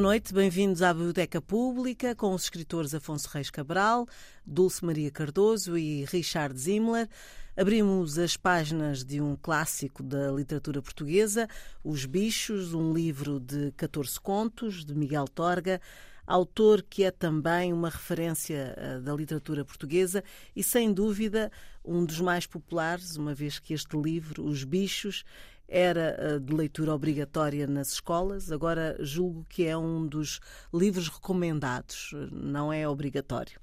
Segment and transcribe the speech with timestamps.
[0.00, 4.08] Boa noite, bem-vindos à Biblioteca Pública com os escritores Afonso Reis Cabral,
[4.46, 7.06] Dulce Maria Cardoso e Richard Zimmler.
[7.54, 11.46] Abrimos as páginas de um clássico da literatura portuguesa,
[11.84, 15.78] Os Bichos, um livro de 14 contos, de Miguel Torga,
[16.26, 20.24] autor que é também uma referência uh, da literatura portuguesa
[20.56, 21.52] e, sem dúvida,
[21.84, 25.24] um dos mais populares, uma vez que este livro, Os Bichos,
[25.70, 30.40] era uh, de leitura obrigatória nas escolas, agora julgo que é um dos
[30.74, 33.60] livros recomendados, não é obrigatório.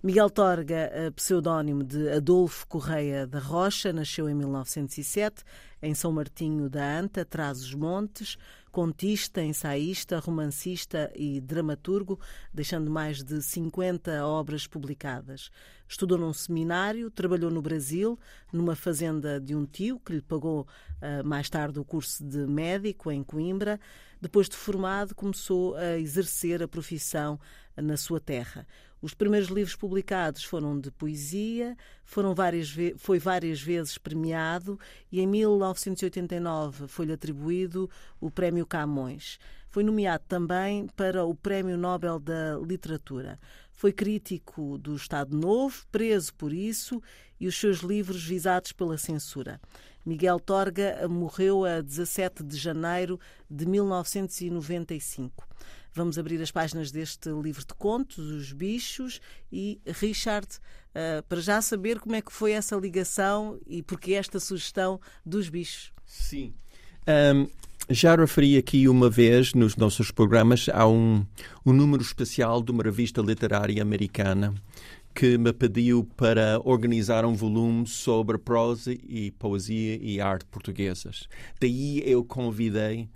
[0.00, 5.42] Miguel Torga, eh, pseudónimo de Adolfo Correia da Rocha, nasceu em 1907
[5.82, 8.36] em São Martinho da Anta, traz os montes,
[8.70, 12.18] contista, ensaísta, romancista e dramaturgo,
[12.52, 15.50] deixando mais de 50 obras publicadas.
[15.88, 18.18] Estudou num seminário, trabalhou no Brasil,
[18.52, 23.10] numa fazenda de um tio, que lhe pagou uh, mais tarde o curso de médico
[23.10, 23.80] em Coimbra.
[24.20, 27.40] Depois de formado, começou a exercer a profissão
[27.76, 28.66] na sua terra.
[29.00, 34.78] Os primeiros livros publicados foram de poesia, foram várias foi várias vezes premiado
[35.10, 37.88] e em 1989 foi-lhe atribuído
[38.20, 39.38] o Prémio Camões.
[39.70, 43.38] Foi nomeado também para o Prémio Nobel da Literatura.
[43.70, 47.00] Foi crítico do Estado Novo, preso por isso,
[47.38, 49.60] e os seus livros visados pela censura.
[50.04, 55.46] Miguel Torga morreu a 17 de janeiro de 1995.
[55.98, 61.60] Vamos abrir as páginas deste livro de contos, Os Bichos, e Richard, uh, para já
[61.60, 65.92] saber como é que foi essa ligação e porque esta sugestão dos bichos.
[66.06, 66.54] Sim.
[67.34, 67.48] Um,
[67.90, 71.26] já referi aqui uma vez nos nossos programas a um,
[71.66, 74.54] um número especial de uma revista literária americana
[75.12, 81.28] que me pediu para organizar um volume sobre prosa e poesia e arte portuguesas.
[81.60, 83.08] Daí eu convidei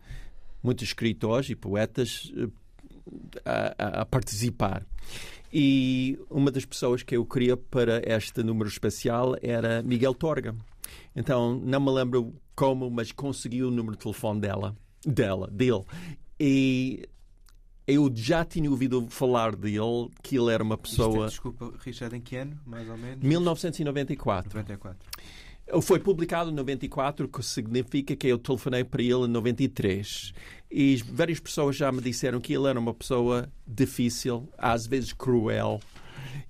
[0.61, 2.49] muitos escritores e poetas eh,
[3.45, 4.87] a, a, participar.
[5.53, 10.55] E uma das pessoas que eu queria para este número especial era Miguel Torga.
[11.15, 14.75] Então, não me lembro como, mas consegui o número de telefone dela,
[15.05, 15.83] dela, dele.
[16.41, 17.07] E
[17.87, 21.27] eu já tinha ouvido falar dele, que ele era uma pessoa.
[21.27, 23.23] Isto, desculpa, Richard, em que ano, mais ou menos?
[23.23, 24.59] 1994.
[24.59, 25.11] 94.
[25.81, 30.35] Foi publicado em 94, o que significa que eu telefonei para ele em 93.
[30.71, 35.81] E várias pessoas já me disseram que ele era uma pessoa difícil, às vezes cruel.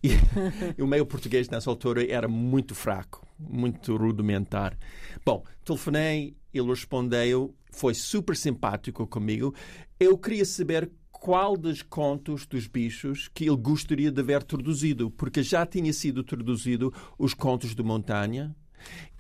[0.05, 4.77] E, o meio português nessa altura era muito fraco, muito rudimentar.
[5.25, 9.55] Bom, telefonei, ele respondeu, foi super simpático comigo.
[9.99, 15.43] Eu queria saber qual dos contos dos bichos que ele gostaria de ver traduzido, porque
[15.43, 18.55] já tinha sido traduzido os contos de montanha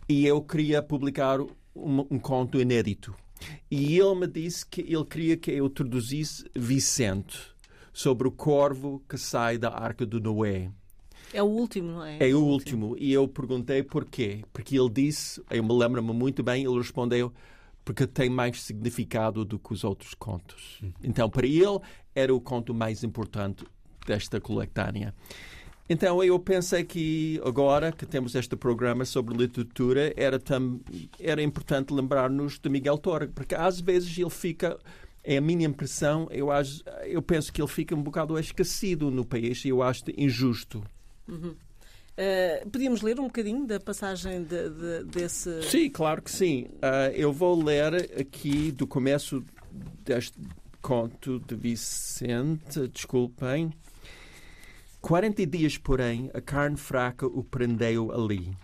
[0.09, 3.15] e eu queria publicar um, um conto inédito.
[3.71, 7.39] E ele me disse que ele queria que eu traduzisse Vicente
[7.93, 10.71] sobre o corvo que sai da arca de Noé.
[11.33, 12.19] É o último, não é?
[12.21, 12.95] É o último.
[12.99, 14.45] E eu perguntei porquê.
[14.53, 17.33] Porque ele disse, eu me lembro-me muito bem, ele respondeu
[17.85, 20.79] porque tem mais significado do que os outros contos.
[20.83, 20.93] Hum.
[21.03, 21.81] Então, para ele,
[22.15, 23.65] era o conto mais importante
[24.07, 25.15] desta coletânea.
[25.89, 30.81] Então eu pensei que agora que temos este programa sobre literatura era, tam,
[31.19, 34.79] era importante lembrar-nos de Miguel Torre, porque às vezes ele fica
[35.25, 39.25] é a minha impressão, eu, acho, eu penso que ele fica um bocado esquecido no
[39.25, 40.83] país e eu acho injusto.
[41.29, 41.55] Uhum.
[42.13, 45.63] Uh, podíamos ler um bocadinho da passagem de, de, desse.
[45.63, 46.65] Sim, claro que sim.
[46.75, 49.43] Uh, eu vou ler aqui do começo
[50.05, 50.39] deste
[50.83, 53.73] conto de Vicente, desculpem.
[55.03, 58.57] Quarenta dias, porém, a carne fraca o prendeu ali.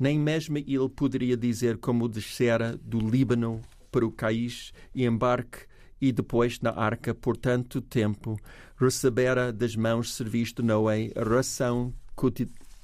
[0.00, 3.60] Nem mesmo ele poderia dizer como descera do Líbano
[3.92, 5.66] para o Caís e embarque
[6.00, 8.40] e depois na arca por tanto tempo.
[8.78, 11.92] Recebera das mãos serviço de Noé a ração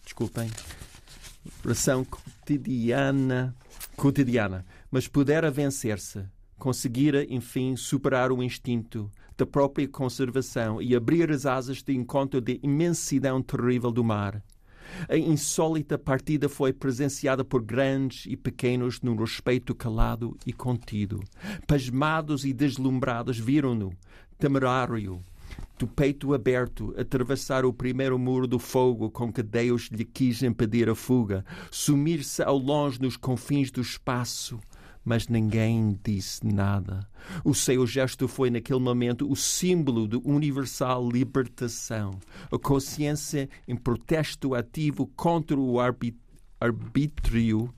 [0.05, 0.51] desculpem
[1.65, 3.57] ração cotidiana
[3.97, 6.25] cotidiana mas pudera vencer-se.
[6.59, 12.53] Conseguira enfim superar o instinto da própria conservação e abrir as asas de encontro da
[12.63, 14.43] imensidão terrível do mar.
[15.09, 21.21] A insólita partida foi presenciada por grandes e pequenos num respeito calado e contido.
[21.67, 23.93] Pasmados e deslumbrados viram-no,
[24.39, 25.23] temerário,
[25.79, 30.89] do peito aberto, atravessar o primeiro muro do fogo com que Deus lhe quis impedir
[30.89, 34.61] a fuga, sumir-se ao longe nos confins do espaço,
[35.05, 37.07] mas ninguém disse nada.
[37.45, 42.19] O seu gesto foi, naquele momento, o símbolo de universal libertação,
[42.51, 45.79] a consciência em protesto ativo contra o
[46.61, 47.73] arbítrio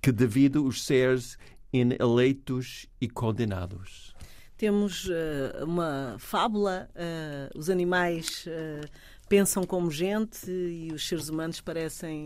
[0.00, 1.38] que divide os seres
[1.72, 4.14] eleitos e condenados.
[4.56, 8.88] Temos uh, uma fábula, uh, os animais uh,
[9.28, 12.24] pensam como gente e os seres humanos parecem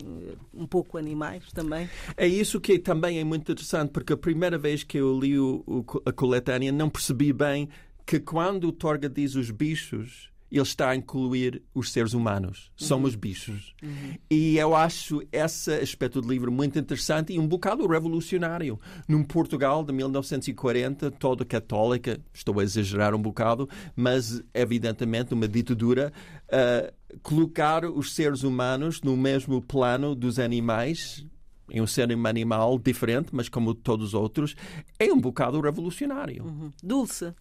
[0.53, 1.89] um pouco animais também.
[2.17, 5.63] É isso que também é muito interessante, porque a primeira vez que eu li o,
[5.67, 7.69] o, a coletânea não percebi bem
[8.07, 12.71] que quando o Torga diz os bichos, ele está a incluir os seres humanos.
[12.81, 12.87] Uhum.
[12.87, 13.75] Somos bichos.
[13.83, 14.15] Uhum.
[14.31, 18.79] E eu acho esse aspecto do livro muito interessante e um bocado revolucionário.
[19.07, 26.13] Num Portugal de 1940, toda católica, estou a exagerar um bocado, mas evidentemente uma ditadura,
[26.47, 31.25] uh, colocar os seres humanos no mesmo plano dos animais
[31.71, 34.57] em um ser animal diferente, mas como todos os outros,
[34.99, 36.45] é um bocado revolucionário.
[36.45, 36.71] Uhum.
[36.83, 37.33] Dulce,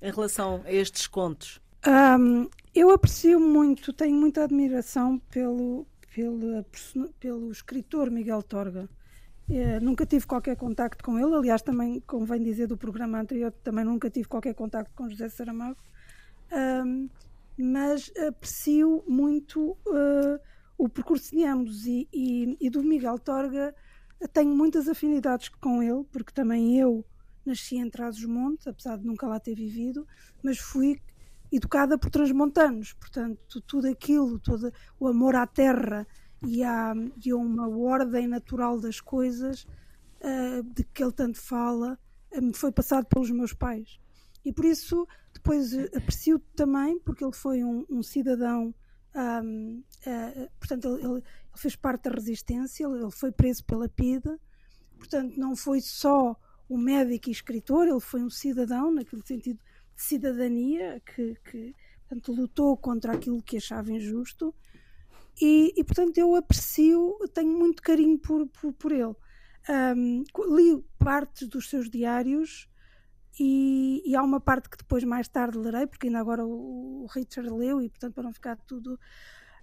[0.00, 6.64] em relação a estes contos, um, eu aprecio muito, tenho muita admiração pelo, pelo,
[7.18, 8.88] pelo escritor Miguel Torga.
[9.50, 13.82] É, nunca tive qualquer contacto com ele, aliás, também convém dizer do programa anterior também
[13.82, 15.78] nunca tive qualquer contacto com José Saramago,
[16.84, 17.08] um,
[17.56, 20.38] mas aprecio muito uh,
[20.76, 23.74] o percurso de ambos e, e, e, do Miguel Torga
[24.34, 27.02] tenho muitas afinidades com ele, porque também eu
[27.44, 30.06] nasci em Trás-os-Montes, apesar de nunca lá ter vivido,
[30.42, 31.00] mas fui
[31.50, 36.06] educada por transmontanos, portanto, tudo aquilo, todo o amor à terra
[36.46, 39.66] e a, e uma ordem natural das coisas
[40.20, 41.98] uh, de que ele tanto fala,
[42.32, 43.98] me uh, foi passado pelos meus pais.
[44.44, 48.74] E por isso, depois uh, aprecio também, porque ele foi um, um cidadão,
[49.44, 49.82] um,
[50.60, 51.22] portanto, ele, ele,
[51.56, 54.38] fez parte da resistência, ele foi preso pela PIDE,
[54.96, 56.36] portanto, não foi só
[56.70, 59.58] um médico e escritor, ele foi um cidadão, naquele sentido
[59.98, 61.74] cidadania que, que
[62.08, 64.54] portanto, lutou contra aquilo que achava injusto
[65.40, 69.14] e, e portanto eu aprecio, tenho muito carinho por, por, por ele.
[69.68, 70.24] Um,
[70.56, 72.68] li partes dos seus diários
[73.38, 77.06] e, e, há uma parte que depois mais tarde lerei, porque ainda agora o, o
[77.06, 78.98] Richard leu e portanto para não ficar tudo.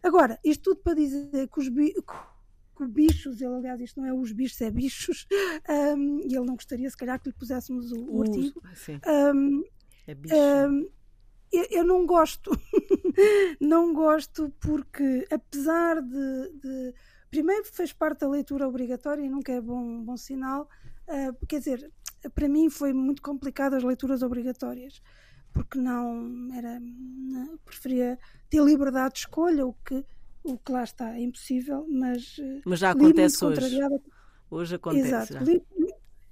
[0.04, 4.32] Agora, isto tudo para dizer que os, que bichos, ele aliás isto não é os
[4.32, 5.28] bichos, é bichos,
[5.98, 8.62] um, e ele não gostaria se calhar que lhe puséssemos o, o artigo.
[9.34, 9.64] Um,
[10.08, 10.36] é bicho.
[10.36, 10.92] Uh,
[11.52, 12.52] eu, eu, não gosto.
[13.60, 16.94] não gosto porque, apesar de, de,
[17.30, 20.70] Primeiro, fez parte da leitura obrigatória e nunca é bom, bom sinal.
[21.08, 21.92] Uh, quer dizer,
[22.34, 25.02] para mim foi muito complicado as leituras obrigatórias
[25.56, 26.80] porque não era.
[26.82, 28.20] Não, preferia
[28.50, 30.06] ter liberdade de escolha, o que,
[30.44, 32.36] o que lá está é impossível, mas.
[32.66, 33.80] Mas já acontece hoje.
[34.52, 35.08] Hoje acontece.
[35.08, 35.44] Exato.
[35.46, 35.64] Li,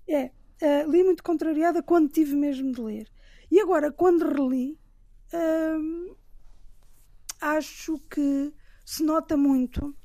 [0.09, 0.25] é,
[0.61, 3.07] uh, li muito contrariada quando tive mesmo de ler.
[3.53, 4.79] E agora, quando reli,
[5.31, 6.15] hum,
[7.39, 8.51] acho que
[8.83, 9.95] se nota muito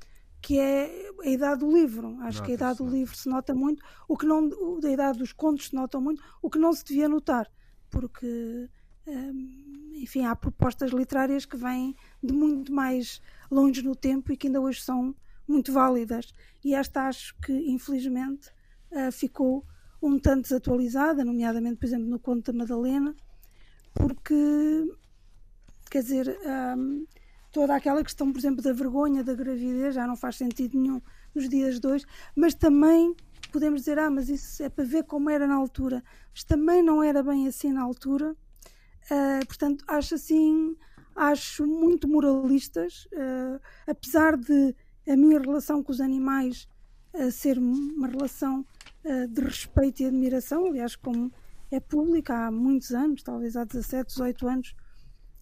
[0.42, 2.18] que é a idade do livro.
[2.20, 4.50] Acho que a idade do livro se nota muito, o que não,
[4.84, 7.50] a idade dos contos se nota muito, o que não se devia notar,
[7.88, 8.68] porque,
[9.06, 13.18] hum, enfim, há propostas literárias que vêm de muito mais
[13.50, 15.16] longe no tempo e que ainda hoje são
[15.48, 16.34] muito válidas.
[16.62, 18.50] E esta acho que, infelizmente,
[18.92, 19.64] uh, ficou
[20.02, 23.16] um tanto desatualizada, nomeadamente, por exemplo, no Conto da Madalena,
[23.98, 24.92] porque,
[25.90, 26.38] quer dizer,
[26.76, 27.04] um,
[27.50, 31.02] toda aquela questão, por exemplo, da vergonha da gravidez já não faz sentido nenhum
[31.34, 33.14] nos dias de hoje, mas também
[33.52, 36.02] podemos dizer, ah, mas isso é para ver como era na altura.
[36.32, 38.36] Mas também não era bem assim na altura.
[39.10, 40.76] Uh, portanto, acho assim,
[41.16, 44.74] acho muito moralistas, uh, apesar de
[45.08, 46.68] a minha relação com os animais
[47.14, 48.64] uh, ser uma relação
[49.30, 51.32] de respeito e admiração, aliás, como
[51.70, 54.74] é pública há muitos anos, talvez há 17, 18 anos,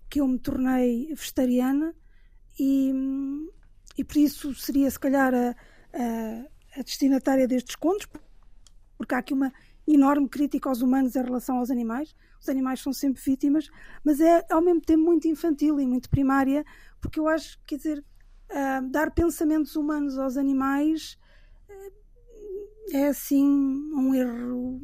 [0.08, 1.94] que eu me tornei vegetariana
[2.58, 2.92] e,
[3.96, 8.08] e por isso seria se calhar a, a, a destinatária destes contos,
[8.96, 9.52] porque há aqui uma
[9.86, 12.14] enorme crítica aos humanos em relação aos animais.
[12.40, 13.68] Os animais são sempre vítimas,
[14.04, 16.64] mas é ao mesmo tempo muito infantil e muito primária,
[17.00, 18.04] porque eu acho, quer dizer,
[18.50, 21.18] uh, dar pensamentos humanos aos animais
[21.68, 24.80] uh, é assim um erro.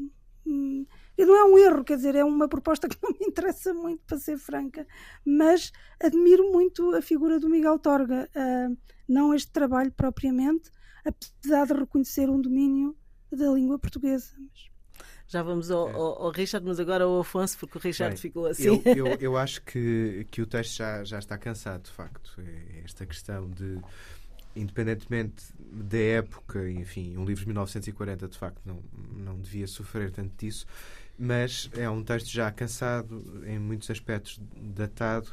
[0.47, 0.87] Um,
[1.23, 4.03] e não é um erro, quer dizer, é uma proposta que não me interessa muito,
[4.05, 4.87] para ser franca,
[5.25, 8.77] mas admiro muito a figura do Miguel Torga, uh,
[9.09, 10.71] não este trabalho propriamente,
[11.05, 12.97] apesar de reconhecer um domínio
[13.31, 14.33] da língua portuguesa.
[14.37, 14.73] Mas...
[15.29, 15.93] Já vamos ao, é.
[15.93, 18.83] ao, ao, Richard, mas agora ao Afonso, porque o Richard Bem, ficou assim.
[18.85, 22.35] Eu, eu, eu, acho que, que o texto já, já está cansado, de facto.
[22.39, 23.81] É esta questão de
[24.55, 28.83] independentemente da época, enfim, um livro de 1940 de facto não,
[29.17, 30.67] não devia sofrer tanto disso,
[31.19, 35.29] mas é um texto já cansado, em muitos aspectos datado.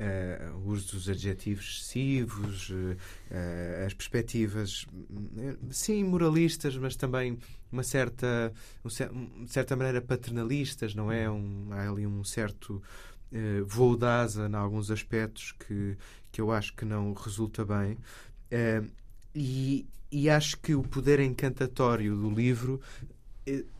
[0.00, 4.86] uh, o uso dos adjetivos excessivos, uh, as perspectivas,
[5.70, 7.38] sim, moralistas, mas também
[7.70, 8.52] uma certa,
[8.84, 11.30] um, certa maneira paternalistas, não é?
[11.30, 12.82] Um, há ali um certo
[13.32, 15.96] uh, de asa em alguns aspectos que,
[16.32, 17.92] que eu acho que não resulta bem.
[18.50, 18.88] Uh,
[19.34, 22.80] e, e acho que o poder encantatório do livro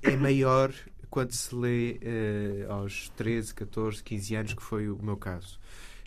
[0.03, 0.73] é maior
[1.11, 2.01] quando se lê
[2.69, 5.59] uh, aos 13, 14, 15 anos, que foi o meu caso.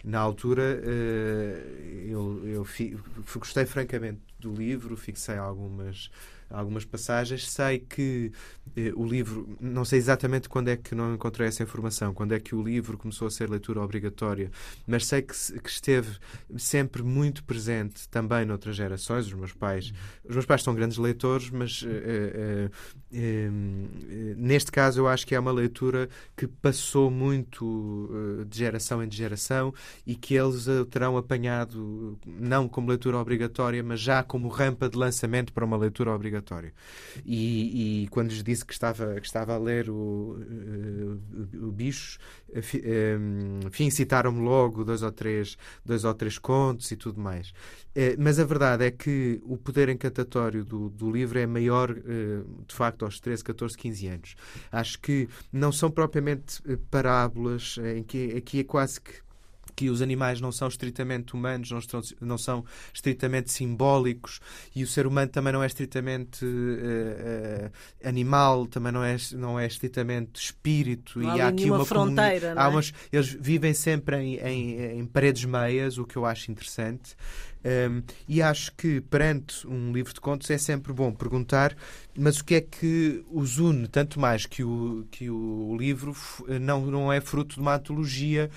[0.04, 2.98] Na altura, uh, eu, eu fi,
[3.36, 6.10] gostei francamente do livro, fixei algumas
[6.54, 7.50] algumas passagens.
[7.50, 8.32] Sei que
[8.76, 12.40] eh, o livro, não sei exatamente quando é que não encontrei essa informação, quando é
[12.40, 14.52] que o livro começou a ser leitura obrigatória,
[14.86, 16.18] mas sei que, que esteve
[16.58, 19.26] sempre muito presente também noutras gerações.
[19.26, 19.92] Os meus pais,
[20.24, 22.70] os meus pais são grandes leitores, mas eh, eh,
[24.38, 28.10] neste caso eu acho que é uma leitura que passou muito
[28.48, 29.74] de geração em geração
[30.06, 35.54] e que eles terão apanhado não como leitura obrigatória, mas já como rampa de lançamento
[35.54, 36.74] para uma leitura obrigatória.
[37.26, 42.18] E, e, quando lhes disse que estava, que estava a ler o, o, o Bichos,
[43.66, 47.54] enfim, citaram-me logo dois ou, três, dois ou três contos e tudo mais.
[47.96, 52.42] Eh, mas a verdade é que o poder encantatório do, do livro é maior, eh,
[52.68, 54.36] de facto, aos 13, 14, 15 anos.
[54.72, 59.24] Acho que não são propriamente eh, parábolas, em que aqui é quase que
[59.76, 64.40] que os animais não são estritamente humanos, não, estão, não são estritamente simbólicos
[64.76, 69.60] e o ser humano também não é estritamente uh, uh, animal, também não é, não
[69.60, 71.20] é estritamente espírito.
[71.20, 72.54] Não e há aqui uma fronteira.
[72.56, 72.68] Há é?
[72.68, 77.16] umas, eles vivem sempre em, em, em, paredes meias, o que eu acho interessante.
[77.66, 81.76] Um, e acho que perante um livro de contos é sempre bom perguntar,
[82.18, 86.16] mas o que é que os une, tanto mais que o, que o livro
[86.62, 88.50] não, não é fruto de uma antologia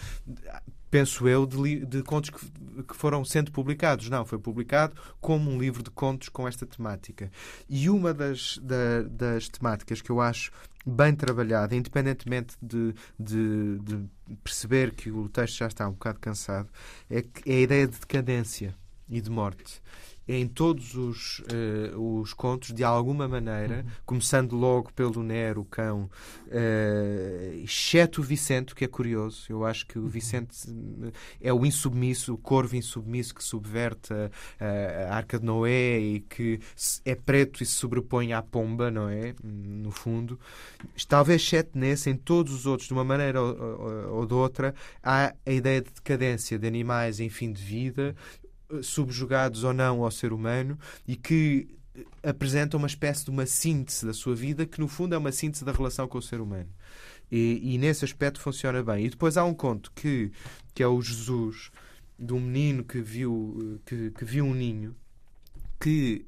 [0.91, 4.09] penso eu, de, de contos que, que, foram sendo publicados.
[4.09, 7.31] Não, foi publicado como um livro de contos com esta temática.
[7.69, 10.51] E uma das, da, das temáticas que eu acho
[10.87, 14.05] bem trabalhada, independentemente de, de, de,
[14.43, 16.69] perceber que o texto já está um bocado cansado,
[17.11, 18.75] é, é a ideia de decadência
[19.09, 19.81] e de morte
[20.29, 23.93] em todos os, uh, os contos, de alguma maneira, uhum.
[24.05, 26.11] começando logo pelo Nero, o cão,
[26.49, 29.47] uh, exceto o Vicente, que é curioso.
[29.49, 30.09] Eu acho que o uhum.
[30.09, 30.57] Vicente
[31.41, 36.59] é o insubmisso, o corvo insubmisso que subverte a, a Arca de Noé e que
[37.05, 39.35] é preto e se sobrepõe à pomba, não é?
[39.43, 40.41] No fundo.
[41.09, 44.75] Talvez, exceto nesse, em todos os outros, de uma maneira ou, ou, ou de outra,
[45.03, 48.17] há a ideia de decadência de animais em fim de vida,
[48.83, 51.69] subjugados ou não ao ser humano e que
[52.23, 55.65] apresentam uma espécie de uma síntese da sua vida que no fundo é uma síntese
[55.65, 56.69] da relação com o ser humano.
[57.31, 59.07] E, e nesse aspecto funciona bem.
[59.07, 60.31] E depois há um conto que,
[60.75, 61.71] que é o Jesus
[62.19, 64.95] de um menino que viu, que, que viu um ninho
[65.81, 66.25] que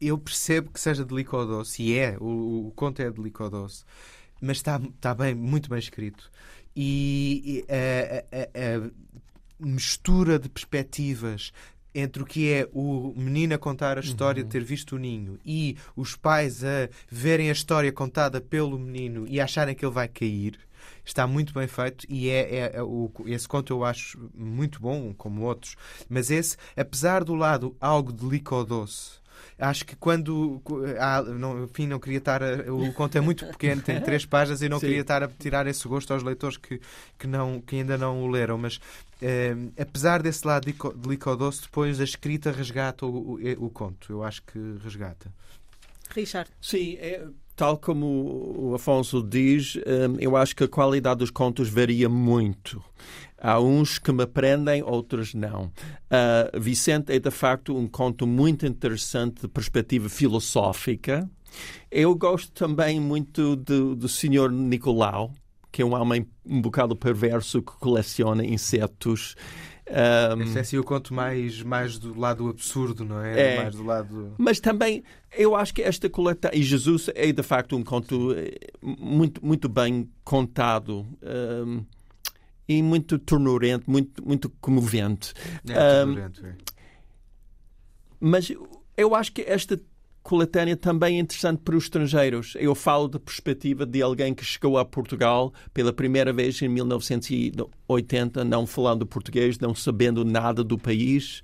[0.00, 3.84] eu percebo que seja de Licodoce, e é, o, o conto é de Licodoce,
[4.40, 6.30] mas está, está bem, muito bem escrito.
[6.74, 8.90] E, e a, a, a,
[9.58, 11.52] mistura de perspectivas
[11.94, 14.48] entre o que é o menino a contar a história uhum.
[14.48, 19.26] de ter visto o ninho e os pais a verem a história contada pelo menino
[19.28, 20.58] e acharem que ele vai cair,
[21.04, 25.12] está muito bem feito e é, é, é o, esse conto eu acho muito bom,
[25.14, 25.76] como outros.
[26.08, 29.19] Mas esse, apesar do lado algo de doce
[29.58, 30.62] acho que quando.
[30.98, 32.42] Ah, não, enfim, não queria estar.
[32.42, 34.86] A, o conto é muito pequeno, tem três páginas e não Sim.
[34.86, 36.80] queria estar a tirar esse gosto aos leitores que,
[37.18, 38.58] que, não, que ainda não o leram.
[38.58, 38.80] Mas
[39.20, 44.12] eh, apesar desse lado de licodoce, depois a escrita resgata o, o, o conto.
[44.12, 45.32] Eu acho que resgata.
[46.14, 46.50] Richard.
[46.60, 47.24] Sim, é,
[47.60, 48.06] tal como
[48.70, 52.82] o Afonso diz, hum, eu acho que a qualidade dos contos varia muito.
[53.40, 55.66] Há uns que me prendem, outros não.
[55.66, 61.28] Uh, Vicente é, de facto, um conto muito interessante de perspectiva filosófica.
[61.90, 65.32] Eu gosto também muito do, do Senhor Nicolau,
[65.72, 69.34] que é um homem um bocado perverso que coleciona insetos
[69.90, 73.54] um, Esse é assim o conto mais, mais do lado absurdo, não é?
[73.54, 73.62] é?
[73.62, 74.34] Mais do lado...
[74.38, 75.02] Mas também,
[75.36, 76.50] eu acho que esta coleta...
[76.54, 81.06] E Jesus é, de facto, um conto eh, muito, muito bem contado.
[81.22, 81.84] Um,
[82.70, 85.34] e muito ternurento, muito, muito comovente.
[85.68, 86.30] É, um, é.
[88.20, 88.52] Mas
[88.96, 89.76] eu acho que esta
[90.22, 92.54] coletânea também é interessante para os estrangeiros.
[92.60, 98.44] Eu falo da perspectiva de alguém que chegou a Portugal pela primeira vez em 1980,
[98.44, 101.42] não falando português, não sabendo nada do país.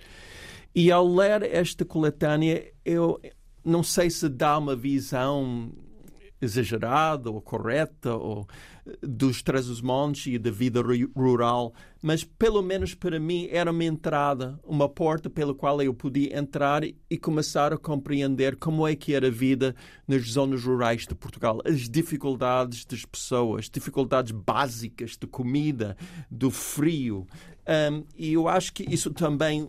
[0.72, 3.20] E ao ler esta coletânea, eu
[3.64, 5.72] não sei se dá uma visão
[6.40, 8.46] exagerada ou correta ou
[9.02, 10.80] dos Trás-os-Montes e da vida
[11.14, 16.38] rural, mas pelo menos para mim era uma entrada, uma porta pela qual eu podia
[16.38, 19.74] entrar e começar a compreender como é que era a vida
[20.06, 25.96] nas zonas rurais de Portugal, as dificuldades das pessoas, dificuldades básicas de comida,
[26.30, 27.26] do frio.
[27.66, 29.68] Um, e eu acho que isso também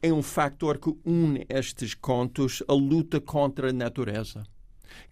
[0.00, 4.44] é um fator que une estes contos a luta contra a natureza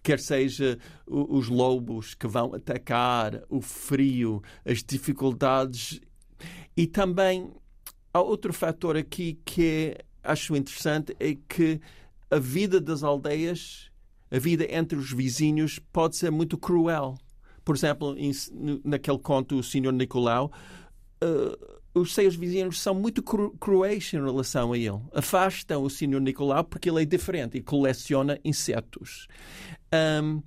[0.01, 0.77] quer seja
[1.07, 5.99] os lobos que vão atacar, o frio, as dificuldades.
[6.75, 7.51] E também
[8.13, 11.79] há outro fator aqui que acho interessante é que
[12.29, 13.89] a vida das aldeias,
[14.31, 17.17] a vida entre os vizinhos, pode ser muito cruel.
[17.63, 18.15] Por exemplo,
[18.83, 20.51] naquele conto O Senhor Nicolau,
[21.23, 24.99] uh, os seus vizinhos são muito cru cruéis em relação a ele.
[25.13, 29.27] Afastam o Senhor Nicolau porque ele é diferente e coleciona insetos.
[30.21, 30.43] Um,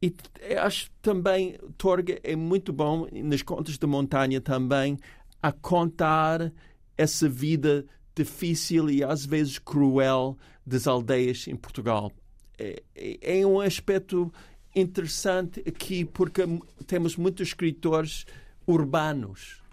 [0.00, 0.14] e
[0.56, 4.96] acho também Torga é muito bom nas contas da montanha também
[5.42, 6.52] a contar
[6.96, 7.84] essa vida
[8.14, 12.12] difícil e às vezes cruel das aldeias em Portugal.
[12.56, 14.32] É, é, é um aspecto
[14.74, 16.42] interessante aqui porque
[16.86, 18.24] temos muitos escritores
[18.64, 19.65] urbanos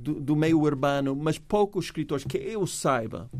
[0.00, 3.30] do, meio urbano, mas poucos escritores que eu saiba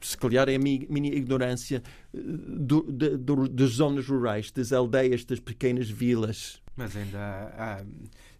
[0.00, 1.82] se calhar é a minha, minha ignorância
[2.14, 6.60] eh, do, das zonas rurais, das aldeias, das pequenas vilas.
[6.76, 7.84] Mas ainda há, há,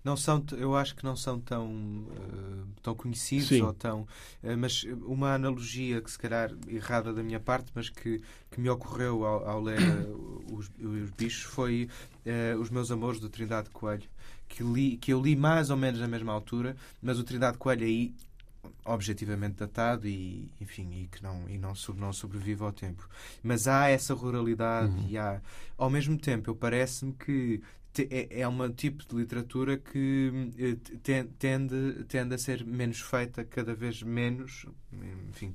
[0.06, 3.62] não são, eu acho que não são tão, uh, tão conhecidos Sim.
[3.62, 4.02] ou tão.
[4.42, 8.70] Uh, mas uma analogia que se calhar errada da minha parte, mas que, que me
[8.70, 11.88] ocorreu ao, ao ler uh, os, os, bichos foi
[12.60, 14.08] Os Meus Amores do Trindade Coelho.
[14.48, 17.84] Que, li, que eu li mais ou menos na mesma altura, mas o Trindade Coelho
[17.84, 18.14] aí
[18.84, 23.08] objetivamente datado e enfim e que não e não, não sobrevive ao tempo
[23.42, 25.06] mas há essa ruralidade uhum.
[25.08, 25.40] e há
[25.76, 27.60] ao mesmo tempo eu parece-me que
[28.02, 33.74] é, é um tipo de literatura que eh, tende, tende a ser menos feita cada
[33.74, 34.66] vez menos.
[35.28, 35.54] Enfim,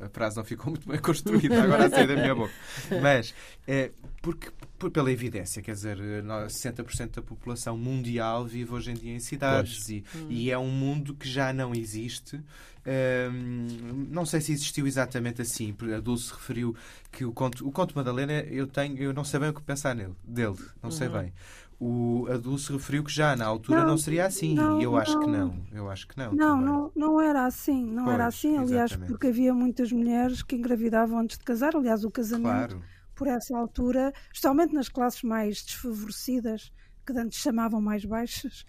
[0.00, 2.52] a frase não ficou muito bem construída agora a sair da minha boca.
[3.02, 3.34] Mas
[3.66, 3.90] é,
[4.22, 9.20] porque, por, pela evidência, quer dizer, 60% da população mundial vive hoje em dia em
[9.20, 10.26] cidades e, hum.
[10.28, 12.40] e, é um mundo que já não existe.
[12.86, 15.74] Um, não sei se existiu exatamente assim.
[15.94, 16.76] A Dulce referiu
[17.10, 19.94] que o conto, o conto Madalena, eu tenho, eu não sei bem o que pensar
[19.94, 21.14] nele, dele, não sei uhum.
[21.14, 21.32] bem
[21.78, 24.54] o, a Dulce referiu que já na altura não, não seria assim.
[24.54, 25.54] Não, e eu acho que não.
[25.72, 26.32] Eu acho que não.
[26.32, 27.84] Não, não, não era assim.
[27.84, 29.08] Não pois, era assim, aliás, exatamente.
[29.08, 31.76] porque havia muitas mulheres que engravidavam antes de casar.
[31.76, 32.82] Aliás, o casamento, claro.
[33.16, 36.72] Por essa altura, especialmente nas classes mais desfavorecidas,
[37.04, 38.64] que antes chamavam mais baixas,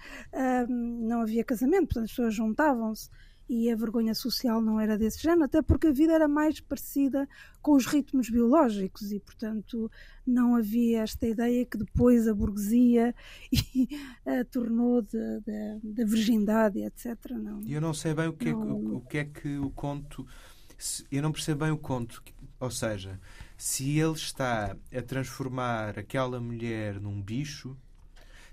[0.68, 3.10] não havia casamento, portanto as pessoas juntavam-se
[3.50, 7.28] e a vergonha social não era desse género, até porque a vida era mais parecida
[7.62, 9.90] com os ritmos biológicos e, portanto,
[10.26, 13.16] não havia esta ideia que depois a burguesia
[13.52, 13.88] e,
[14.26, 17.16] a tornou da virgindade, etc.
[17.32, 17.62] Não.
[17.66, 18.70] Eu não sei bem o que, não...
[18.70, 20.28] é, o, o que é que o conto.
[21.10, 22.22] Eu não percebo bem o conto.
[22.60, 23.20] Ou seja,
[23.58, 27.76] se ele está a transformar aquela mulher num bicho,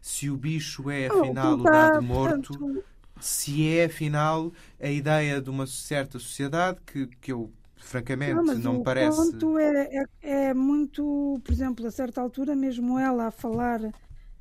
[0.00, 2.82] se o bicho é afinal o gado morto.
[3.20, 8.72] Se é, afinal, a ideia de uma certa sociedade que, que eu francamente não, não
[8.78, 9.20] me parece.
[9.20, 10.04] O ponto é, é,
[10.48, 13.80] é, muito, por exemplo, a certa altura, mesmo ela a falar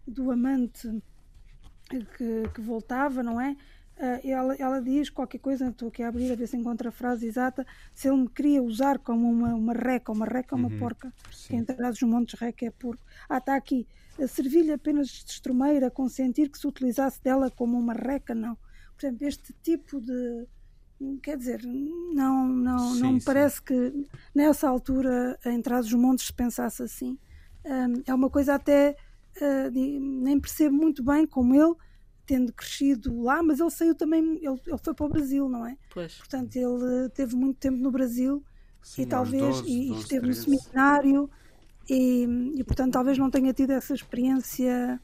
[0.07, 0.89] do amante
[1.89, 3.55] que, que voltava, não é?
[3.97, 6.91] Uh, ela, ela diz qualquer coisa, estou aqui a abrir a ver se encontra a
[6.91, 7.65] frase exata.
[7.93, 11.57] Se ele me queria usar como uma, uma reca, uma reca, uma uhum, porca, sim.
[11.57, 13.03] entre os montes reca é porco.
[13.29, 13.87] Ah, está aqui.
[14.27, 18.57] Servir-lhe apenas de estrumeira, consentir que se utilizasse dela como uma reca, não.
[18.91, 20.47] Portanto, este tipo de.
[21.21, 23.25] Quer dizer, não, não, sim, não me sim.
[23.25, 27.17] parece que nessa altura, em Trás os Montes, se pensasse assim.
[28.05, 28.95] É uma coisa até.
[29.35, 29.71] Uh,
[30.23, 31.73] nem percebo muito bem como ele,
[32.25, 34.39] tendo crescido lá, mas ele saiu também.
[34.41, 35.77] Ele, ele foi para o Brasil, não é?
[35.93, 36.15] Pois.
[36.15, 38.43] Portanto, ele teve muito tempo no Brasil
[38.81, 39.61] sim, e talvez.
[39.61, 40.49] 12, e, 12, esteve 13.
[40.49, 41.29] no seminário.
[41.89, 42.23] E,
[42.55, 45.01] e, portanto talvez não tenha tido essa experiência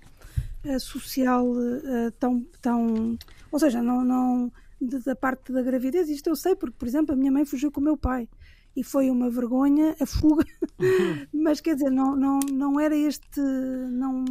[0.65, 3.17] uh, social uh, tão, tão
[3.51, 7.17] ou seja, não, não da parte da gravidez, isto eu sei porque, por exemplo, a
[7.17, 8.29] minha mãe fugiu com o meu pai
[8.75, 10.45] e foi uma vergonha a fuga,
[10.79, 11.27] uhum.
[11.43, 14.23] mas quer dizer, não, não, não era este, não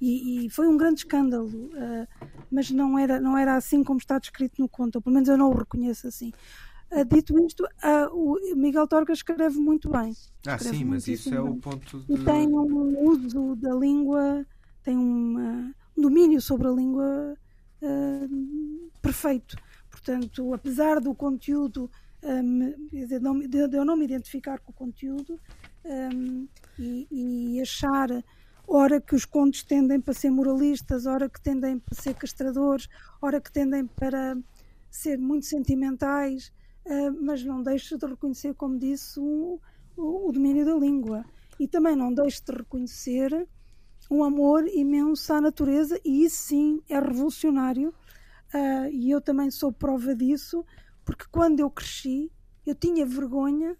[0.00, 2.06] e, e foi um grande escândalo, uh,
[2.50, 5.36] mas não era, não era assim como está descrito no conto, ou pelo menos eu
[5.36, 6.32] não o reconheço assim.
[6.90, 10.14] Uh, dito isto, uh, o Miguel Torga escreve muito bem.
[10.46, 11.50] Ah, sim, mas isso é bem.
[11.50, 12.12] o ponto de...
[12.12, 14.46] E tem um uso da língua,
[14.82, 17.36] tem um domínio sobre a língua
[17.82, 19.56] uh, perfeito.
[19.90, 21.90] Portanto, apesar do conteúdo,
[22.22, 23.06] um, de,
[23.68, 25.40] de, eu não me identificar com o conteúdo
[25.84, 26.46] um,
[26.78, 28.08] e, e, achar
[28.66, 32.88] ora que os contos tendem para ser moralistas, ora que tendem para ser castradores,
[33.22, 34.36] ora que tendem para
[34.90, 36.52] ser muito sentimentais,
[36.86, 39.60] uh, mas não deixo de reconhecer, como disse, o,
[39.96, 41.24] o, domínio da língua.
[41.60, 43.46] E também não deixo de reconhecer
[44.10, 47.90] um amor imenso à natureza, e isso sim é revolucionário,
[48.54, 50.64] uh, e eu também sou prova disso,
[51.04, 52.32] porque quando eu cresci,
[52.66, 53.76] eu tinha vergonha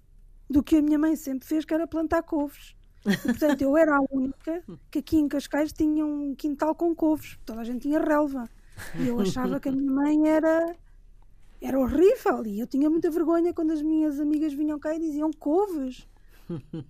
[0.49, 2.76] do que a minha mãe sempre fez, que era plantar couves.
[3.07, 7.39] E, portanto, eu era a única que aqui em Cascais tinha um quintal com couves.
[7.45, 8.49] Toda a gente tinha relva.
[8.99, 10.75] E eu achava que a minha mãe era,
[11.63, 12.45] era horrível.
[12.45, 16.07] E eu tinha muita vergonha quando as minhas amigas vinham cá e diziam couves.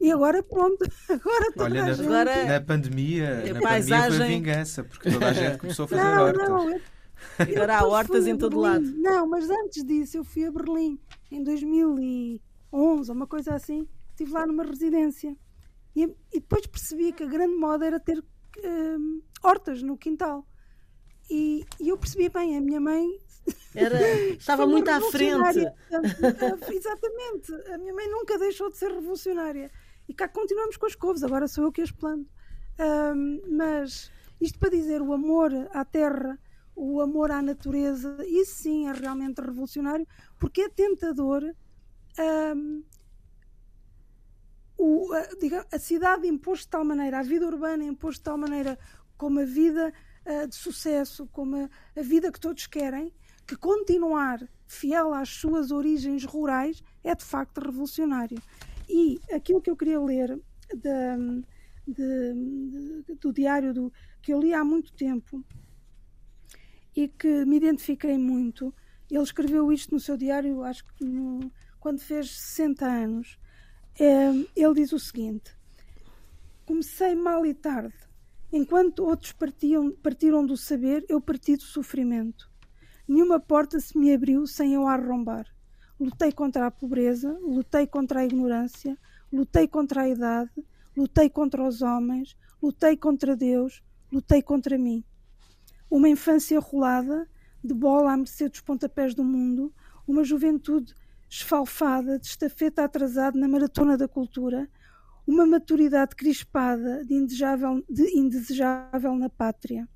[0.01, 2.07] E agora pronto, agora toda Olha, a na, gente...
[2.07, 5.89] Agora- na pandemia, A na paisagem- pandemia foi vingança, porque toda a gente começou a
[5.89, 6.49] fazer Não, hortas.
[6.49, 6.81] não, eu-
[7.39, 8.85] Agora há hortas em todo lado.
[8.99, 10.99] Não, mas antes disso eu fui a Berlim
[11.33, 13.87] em 2011, uma coisa assim.
[14.11, 15.35] Estive lá numa residência
[15.97, 18.23] e, e depois percebi que a grande moda era ter
[18.63, 20.47] hum, hortas no quintal.
[21.31, 23.19] E, e eu percebi bem, a minha mãe
[23.75, 23.99] Era,
[24.37, 25.67] estava muito à frente.
[26.71, 29.71] Exatamente, a minha mãe nunca deixou de ser revolucionária.
[30.07, 32.31] E cá continuamos com as couves, agora sou eu que as planto.
[32.79, 36.39] Hum, mas isto para dizer, o amor à terra,
[36.75, 40.07] o amor à natureza, isso sim é realmente revolucionário,
[40.39, 41.43] porque é tentador.
[42.55, 42.83] hum,
[44.79, 48.37] o- a, diga- a cidade impôs de tal maneira, a vida urbana impôs de tal
[48.39, 48.79] maneira
[49.17, 49.93] como a vida
[50.25, 53.13] ah, de sucesso, como a, a vida que todos querem,
[53.47, 58.41] que continuar fiel às suas origens rurais é de facto revolucionário.
[58.89, 60.41] E aquilo que eu queria ler
[60.75, 61.17] da-
[61.87, 65.45] de- de- do diário do, que eu li há muito tempo
[66.95, 68.75] e que me identifiquei muito,
[69.11, 73.39] ele escreveu isto no seu diário, acho que no- quando fez 60 anos.
[73.99, 75.57] Eh, ele diz o seguinte:
[76.67, 77.95] Comecei mal e tarde.
[78.53, 82.51] Enquanto outros partiam, partiram do saber, eu parti do sofrimento.
[83.09, 85.47] Nenhuma porta se me abriu sem eu arrombar.
[85.99, 88.99] Lutei contra a pobreza, lutei contra a ignorância,
[89.33, 90.53] lutei contra a idade,
[90.95, 93.83] lutei contra os homens, lutei contra Deus,
[94.13, 95.03] lutei contra mim.
[95.91, 97.27] Uma infância rolada,
[97.65, 99.73] de bola à mercê dos pontapés do mundo,
[100.07, 100.95] uma juventude
[101.29, 104.69] esfalfada, de estafeta atrasada na maratona da cultura,
[105.27, 109.89] uma maturidade crispada de indesejável, de indesejável na pátria.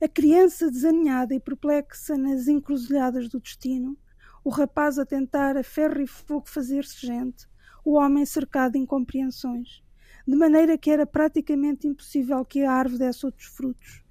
[0.00, 3.96] A criança desaninhada e perplexa nas encruzilhadas do destino,
[4.44, 7.46] o rapaz a tentar a ferro e fogo fazer-se gente,
[7.84, 9.82] o homem cercado de incompreensões,
[10.26, 14.02] de maneira que era praticamente impossível que a árvore desse outros frutos.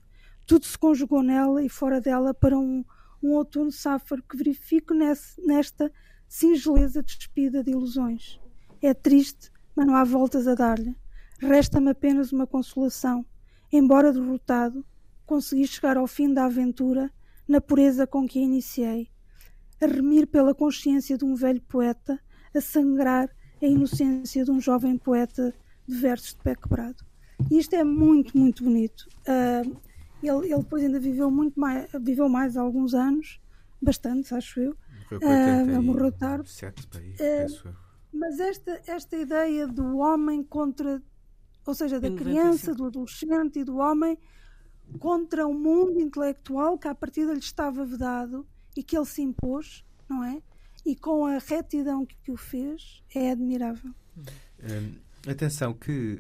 [0.46, 2.84] Tudo se conjugou nela e fora dela para um,
[3.22, 5.92] um outono sáfaro que verifico nesse, nesta
[6.28, 8.40] singeleza despida de ilusões.
[8.82, 10.96] É triste, mas não há voltas a dar-lhe.
[11.40, 13.26] Resta-me apenas uma consolação.
[13.72, 14.86] Embora derrotado,
[15.26, 17.12] consegui chegar ao fim da aventura
[17.48, 19.10] na pureza com que a iniciei.
[19.82, 22.20] A remir pela consciência de um velho poeta,
[22.56, 23.30] a sangrar
[23.62, 25.54] a inocência de um jovem poeta
[25.88, 27.04] de versos de pé quebrado.
[27.52, 29.08] E isto é muito, muito bonito.
[29.28, 29.62] Ah,
[30.24, 33.40] ele, ele depois ainda viveu muito mais, viveu mais alguns anos,
[33.82, 34.76] bastante, acho eu.
[35.12, 36.52] Morreu com Ah, 87, morreu tarde.
[36.90, 37.76] para aí, É, penso eu.
[38.14, 41.02] Mas esta, esta ideia do homem contra,
[41.66, 42.76] ou seja, da criança, 95.
[42.76, 44.18] do adolescente e do homem
[45.00, 49.84] contra o mundo intelectual que à partida lhe estava vedado e que ele se impôs,
[50.08, 50.42] não é?
[50.86, 53.92] E com a retidão que o fez, é admirável.
[54.64, 54.96] Hum,
[55.32, 56.20] atenção que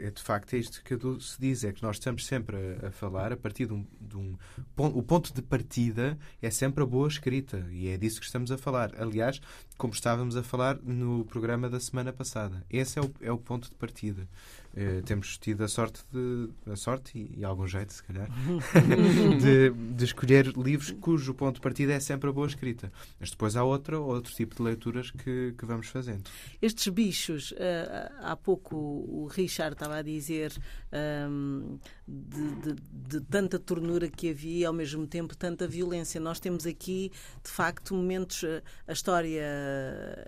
[0.00, 2.90] é de facto é isto que Dulce diz, é que nós estamos sempre a, a
[2.90, 4.36] falar a partir de um, de um
[4.76, 8.58] o ponto de partida é sempre a boa escrita e é disso que estamos a
[8.58, 8.92] falar.
[9.00, 9.40] Aliás,
[9.76, 13.68] como estávamos a falar no programa da semana passada, esse é o, é o ponto
[13.68, 14.28] de partida.
[14.78, 18.28] Eh, temos tido a sorte de a sorte e, e algum jeito, se calhar,
[19.40, 22.92] de, de escolher livros cujo ponto de partida é sempre a boa escrita.
[23.18, 26.24] Mas depois há outra, outro tipo de leituras que, que vamos fazendo.
[26.60, 30.52] Estes bichos, ah, há pouco o Richard estava a dizer
[30.92, 36.20] ahm, de, de- de tanta ternura que havia e ao mesmo tempo tanta violência.
[36.20, 37.10] Nós temos aqui,
[37.42, 38.44] de facto, momentos.
[38.44, 39.42] ah, A história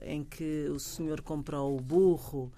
[0.02, 2.50] em que o senhor comprou o burro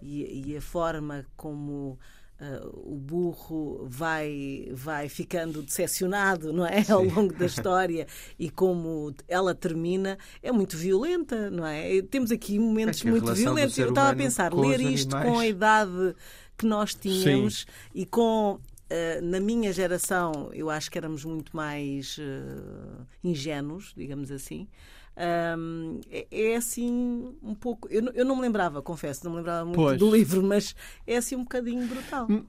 [0.00, 1.98] e, e a forma como.
[2.40, 6.84] ah, o burro vai, vai ficando decepcionado, não é?
[6.90, 8.06] Ao longo da história
[8.38, 12.02] e como ela termina é muito violenta, não é?
[12.02, 13.78] Temos aqui momentos É muito violentos.
[13.78, 15.22] Eu estava a pensar, ler isto animais.
[15.22, 16.14] com a idade
[16.56, 18.60] que nós tínhamos e com.
[18.90, 24.68] eh, na minha geração, eu acho que éramos muito mais eh, ingênuos, digamos assim.
[25.16, 27.88] Ahm, é, é assim um pouco.
[27.90, 29.98] Eu, não- eu não me lembrava, confesso, não me lembrava muito Pois.
[29.98, 30.74] do livro, mas
[31.06, 32.26] é assim um bocadinho brutal.
[32.28, 32.44] Hum,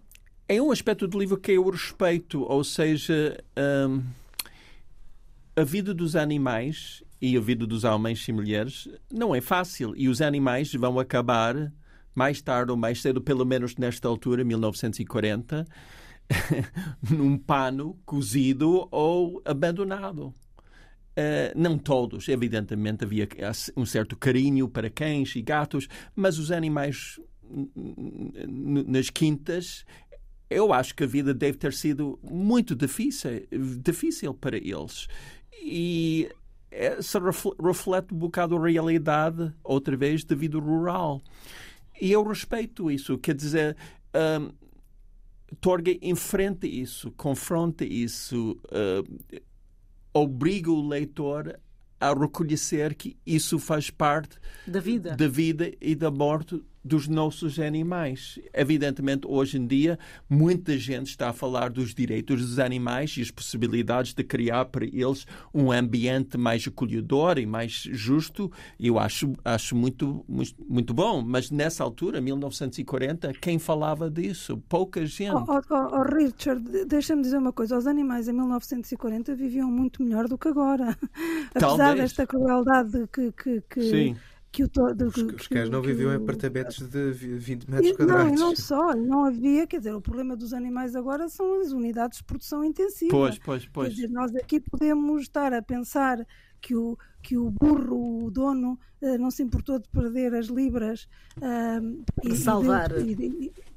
[0.48, 3.44] é um aspecto do livro que é o respeito, ou seja,
[3.88, 4.02] um,
[5.56, 10.10] a vida dos animais e a vida dos homens e mulheres não é fácil e
[10.10, 11.72] os animais vão acabar
[12.14, 15.66] mais tarde ou mais cedo, pelo menos nesta altura, 1940,
[17.10, 20.34] num pano cozido ou abandonado.
[21.18, 23.28] Uh, não todos, evidentemente, havia
[23.78, 27.20] um certo carinho para cães e gatos, mas os animais
[28.48, 29.86] nas quintas,
[30.50, 33.48] eu acho que a vida deve ter sido muito difícil,
[33.82, 35.08] difícil para eles.
[35.64, 36.30] E
[37.02, 37.18] se
[37.64, 41.22] reflete um bocado a realidade, outra vez, da vida rural.
[42.02, 43.18] E eu respeito isso.
[43.18, 43.78] Quer dizer,
[44.14, 44.52] um,
[45.62, 49.42] Torga enfrenta isso, confronta isso, uh,
[50.16, 51.60] obriga o leitor
[52.00, 57.60] a reconhecer que isso faz parte da vida, da vida e da morte dos nossos
[57.60, 58.38] animais.
[58.54, 59.98] Evidentemente, hoje em dia,
[60.30, 64.86] muita gente está a falar dos direitos dos animais e as possibilidades de criar para
[64.86, 68.52] eles um ambiente mais acolhedor e mais justo.
[68.80, 70.24] Eu acho, acho muito,
[70.70, 71.24] muito bom.
[71.24, 74.62] Mas nessa altura, 1940, quem falava disso?
[74.70, 75.34] Pouca gente.
[75.34, 77.76] Oh, oh, oh Richard, deixa-me dizer uma coisa.
[77.76, 80.96] Os animais em 1940 viviam muito melhor do que agora.
[81.50, 81.96] Apesar Talvez.
[82.02, 84.16] desta crueldade que, que, que Sim
[84.56, 85.08] que o todo.
[85.08, 88.40] Os, os cães não viviam em apartamentos de 20 metros e, quadrados.
[88.40, 92.20] Não, não só, não havia, quer dizer, o problema dos animais agora são as unidades
[92.20, 93.12] de produção intensiva.
[93.12, 93.90] Pois, pois, pois.
[93.90, 96.26] Quer dizer, nós aqui podemos estar a pensar
[96.62, 101.06] que o, que o burro, o dono, uh, não se importou de perder as libras
[101.38, 102.92] uh, e, salvar.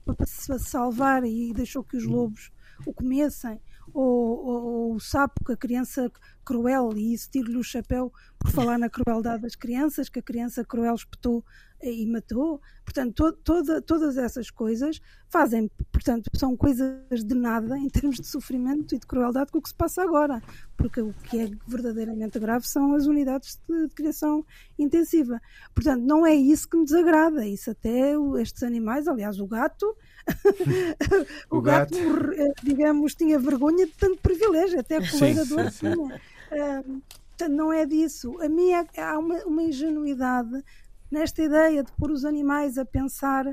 [0.06, 0.26] para
[0.58, 2.52] salvar e deixou que os lobos
[2.86, 3.60] o comessem
[3.92, 6.10] ou, ou, ou, o sapo que a criança
[6.48, 10.64] cruel, e isso tiro-lhe o chapéu por falar na crueldade das crianças, que a criança
[10.64, 11.44] cruel espetou
[11.82, 12.58] e matou.
[12.86, 18.26] Portanto, to, toda, todas essas coisas fazem, portanto, são coisas de nada em termos de
[18.26, 20.42] sofrimento e de crueldade com o que se passa agora.
[20.74, 24.42] Porque o que é verdadeiramente grave são as unidades de, de criação
[24.78, 25.38] intensiva.
[25.74, 27.46] Portanto, não é isso que me desagrada.
[27.46, 29.94] Isso até estes animais, aliás, o gato.
[31.50, 35.70] o, o, gato, gato, eh, digamos, tinha vergonha de tanto privilégio, até a colega do
[35.70, 36.20] tinha.
[36.48, 38.40] Portanto, não é disso.
[38.40, 40.62] A minha há uma, uma ingenuidade
[41.10, 43.44] nesta ideia de pôr os animais a pensar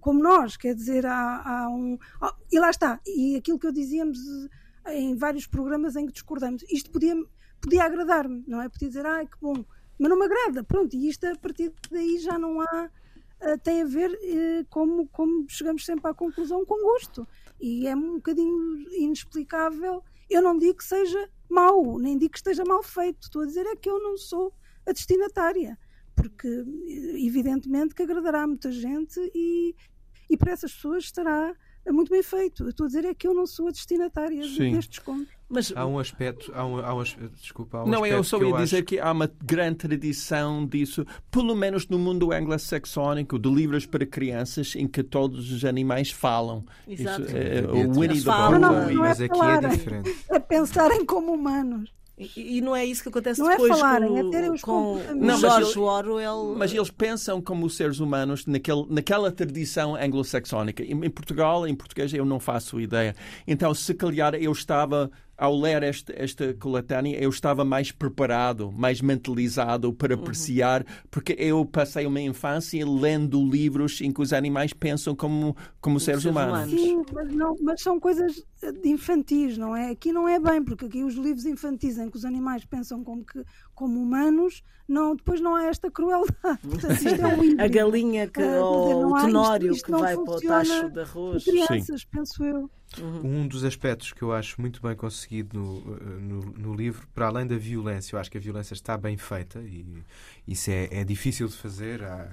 [0.00, 1.96] como nós, quer dizer, há, há um.
[2.50, 4.18] E lá está, e aquilo que eu dizíamos
[4.88, 7.14] em vários programas em que discordamos, isto podia,
[7.60, 8.68] podia agradar-me, não é?
[8.68, 9.64] Podia dizer, ai que bom,
[9.98, 12.90] mas não me agrada, pronto, e isto a partir daí já não há.
[13.40, 17.26] Uh, tem a ver uh, como, como chegamos sempre à conclusão com gosto.
[17.60, 20.02] E é um bocadinho inexplicável.
[20.30, 23.22] Eu não digo que seja mau, nem digo que esteja mal feito.
[23.22, 24.52] Estou a dizer é que eu não sou
[24.86, 25.78] a destinatária,
[26.16, 26.48] porque
[27.14, 29.74] evidentemente que agradará a muita gente e,
[30.28, 31.54] e para essas pessoas estará
[31.90, 32.64] muito bem feito.
[32.64, 34.72] Eu estou a dizer é que eu não sou a destinatária Sim.
[34.72, 35.32] destes contos.
[35.52, 37.02] Mas há um aspecto, há um, há um
[37.38, 38.86] desculpa, há um não, eu só ia dizer acho...
[38.86, 44.74] que há uma grande tradição disso, pelo menos no mundo anglo-saxónico, de livros para crianças
[44.74, 46.64] em que todos os animais falam.
[46.88, 47.22] Exato.
[47.22, 48.94] Isso, é, o Winnie the Pooh.
[48.94, 50.16] Mas aqui é diferente.
[50.30, 51.92] É pensarem como humanos.
[52.18, 54.50] E, e, não é isso que acontece não é depois é falarem, com, é terem
[54.50, 56.54] os com não, George Orwell.
[56.56, 60.82] Mas eles pensam como os seres humanos naquele, naquela tradição anglo-saxónica.
[60.82, 63.16] Em, em Portugal, em português, eu não faço ideia.
[63.46, 65.10] Então, se calhar eu estava
[65.42, 70.22] ao ler este, esta coletânea, eu estava mais preparado, mais mentalizado para uhum.
[70.22, 70.86] apreciar, uhum.
[71.10, 76.22] porque eu passei uma infância lendo livros em que os animais pensam como, como seres,
[76.22, 76.72] seres humanos.
[76.72, 76.80] humanos.
[76.80, 78.46] Sim, mas, não, mas são coisas
[78.84, 79.90] infantis, não é?
[79.90, 83.24] Aqui não é bem, porque aqui os livros infantis em que os animais pensam como,
[83.24, 83.42] que,
[83.74, 86.32] como humanos, não, depois não há esta crueldade.
[86.62, 90.40] Portanto, isto é um a galinha que, uh, ou o tenório que vai para o
[90.40, 91.44] tacho de arroz.
[91.44, 92.06] Crianças, Sim.
[92.10, 92.70] penso eu.
[93.00, 93.40] Uhum.
[93.42, 95.80] Um dos aspectos que eu acho muito bem conseguido no,
[96.20, 99.60] no, no, livro, para além da violência, eu acho que a violência está bem feita
[99.60, 100.04] e
[100.46, 102.02] isso é, é difícil de fazer.
[102.02, 102.30] Há,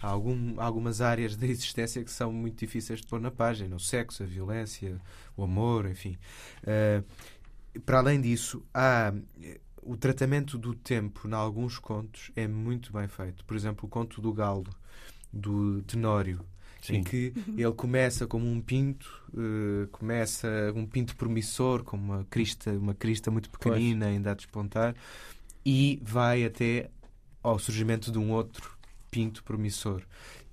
[0.00, 3.80] há algum, algumas áreas da existência que são muito difíceis de pôr na página: o
[3.80, 5.00] sexo, a violência,
[5.36, 6.16] o amor, enfim.
[6.62, 7.04] Uh,
[7.84, 9.12] para além disso, há
[9.82, 13.44] o tratamento do tempo, em alguns contos, é muito bem feito.
[13.44, 14.68] Por exemplo, o conto do Galo,
[15.32, 16.44] do Tenório,
[16.82, 16.96] Sim.
[16.96, 22.70] em que ele começa como um pinto, uh, começa um pinto promissor, com uma crista,
[22.70, 24.16] uma crista muito pequenina, pois.
[24.16, 24.94] ainda a despontar,
[25.64, 26.90] e vai até
[27.42, 28.70] ao surgimento de um outro
[29.10, 30.02] pinto promissor.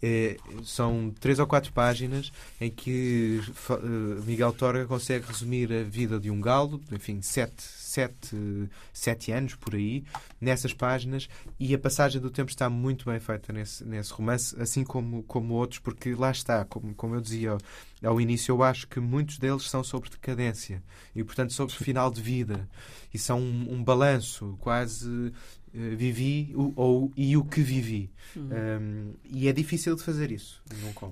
[0.01, 6.19] É, são três ou quatro páginas em que uh, Miguel Torga consegue resumir a vida
[6.19, 10.03] de um galo, enfim, sete, sete, sete anos por aí,
[10.39, 11.27] nessas páginas,
[11.59, 15.53] e a passagem do tempo está muito bem feita nesse, nesse romance, assim como, como
[15.53, 17.57] outros, porque lá está, como, como eu dizia
[18.03, 20.83] ao, início, eu acho que muitos deles são sobre decadência
[21.15, 22.67] e, portanto, sobre final de vida.
[23.13, 25.31] E são um, um balanço quase
[25.73, 28.11] eh, vivi o, ou, e o que vivi.
[28.35, 28.49] Uhum.
[28.51, 30.61] Um, e é difícil de fazer isso.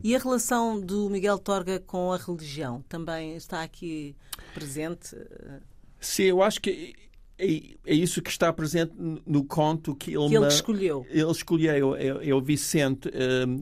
[0.04, 4.16] E a relação do Miguel Torga com a religião também está aqui
[4.54, 5.16] presente?
[6.06, 6.94] Sim, eu acho que
[7.38, 7.46] é,
[7.86, 8.94] é isso que está presente
[9.26, 11.06] no conto que ele, que ele escolheu.
[11.10, 13.10] Ele escolheu, é, é o Vicente,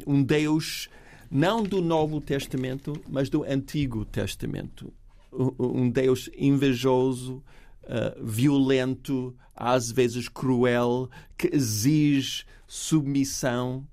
[0.05, 0.89] um Deus
[1.31, 4.93] não do Novo Testamento, mas do Antigo Testamento.
[5.31, 7.43] Um Deus invejoso,
[7.83, 13.87] uh, violento, às vezes cruel, que exige submissão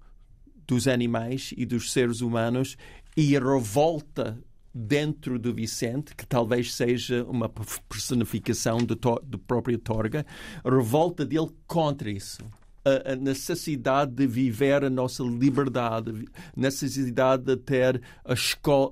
[0.66, 2.76] dos animais e dos seres humanos
[3.16, 4.38] e a revolta
[4.74, 7.48] dentro do Vicente, que talvez seja uma
[7.88, 10.24] personificação do, do próprio Torga,
[10.62, 12.42] a revolta dele contra isso.
[12.84, 16.10] A, a, necessidade de viver a nossa liberdade,
[16.56, 18.32] a necessidade de ter a,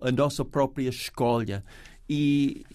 [0.06, 1.64] a nossa própria escolha.
[2.08, 2.66] E,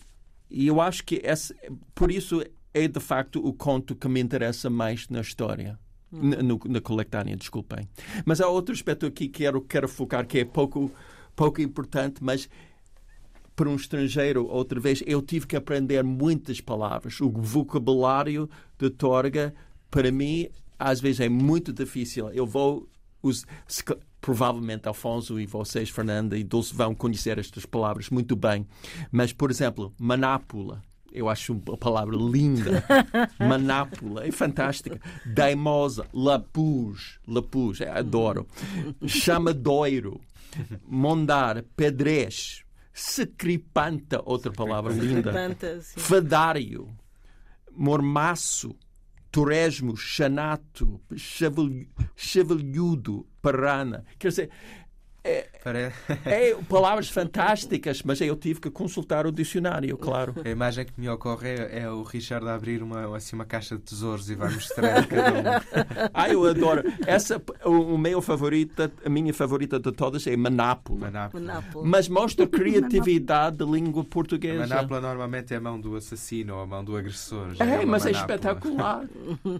[0.50, 1.54] e eu acho que esse,
[1.94, 5.78] por isso é de facto o conto que me interessa mais na história.
[6.12, 6.30] Hum.
[6.30, 7.88] No, na coletânea, desculpem.
[8.26, 10.92] Mas há outro aspecto aqui que quero, quero focar que é pouco,
[11.36, 12.48] pouco importante, mas
[13.56, 17.20] para um estrangeiro, outra vez, eu tive que aprender muitas palavras.
[17.22, 19.54] O vocabulário de Torga,
[19.90, 22.30] para mim, às vezes é muito difícil.
[22.32, 22.90] Eu vou.
[23.22, 23.46] Os,
[24.20, 28.68] provavelmente Alfonso e vocês, Fernanda e Dulce, vão conhecer estas palavras muito bem.
[29.12, 30.82] Mas, por exemplo, manápula.
[31.12, 32.84] Eu acho uma palavra linda.
[33.38, 35.00] Manápula, é fantástica.
[35.24, 38.48] Daimosa, lapuz, lapuz, adoro.
[39.06, 40.20] Chamadoiro,
[40.88, 42.63] mondar, pedrez,
[42.94, 45.32] secripanta, outra palavra linda.
[45.98, 46.88] Fadário,
[47.72, 48.76] mormaço,
[49.32, 51.02] Turesmo, Xanato,
[52.16, 54.06] Chavalhudo, Parrana.
[54.20, 54.50] Quer dizer,
[55.26, 55.48] é,
[56.26, 60.36] é, palavras fantásticas, mas eu tive que consultar o dicionário, claro.
[60.44, 63.78] A imagem que me ocorre é, é, o Richard a abrir uma, assim, uma caixa
[63.78, 65.44] de tesouros e vai mostrar cada um.
[66.14, 66.84] Ah, eu adoro.
[67.06, 71.12] Essa, o, o meu favorito, a minha favorita de todas é Manápola.
[71.12, 71.86] Manápola.
[71.86, 74.64] Mas mostra criatividade da língua portuguesa.
[74.64, 77.56] A Manápola normalmente é a mão do assassino ou a mão do agressor.
[77.60, 79.06] É, é mas é espetacular.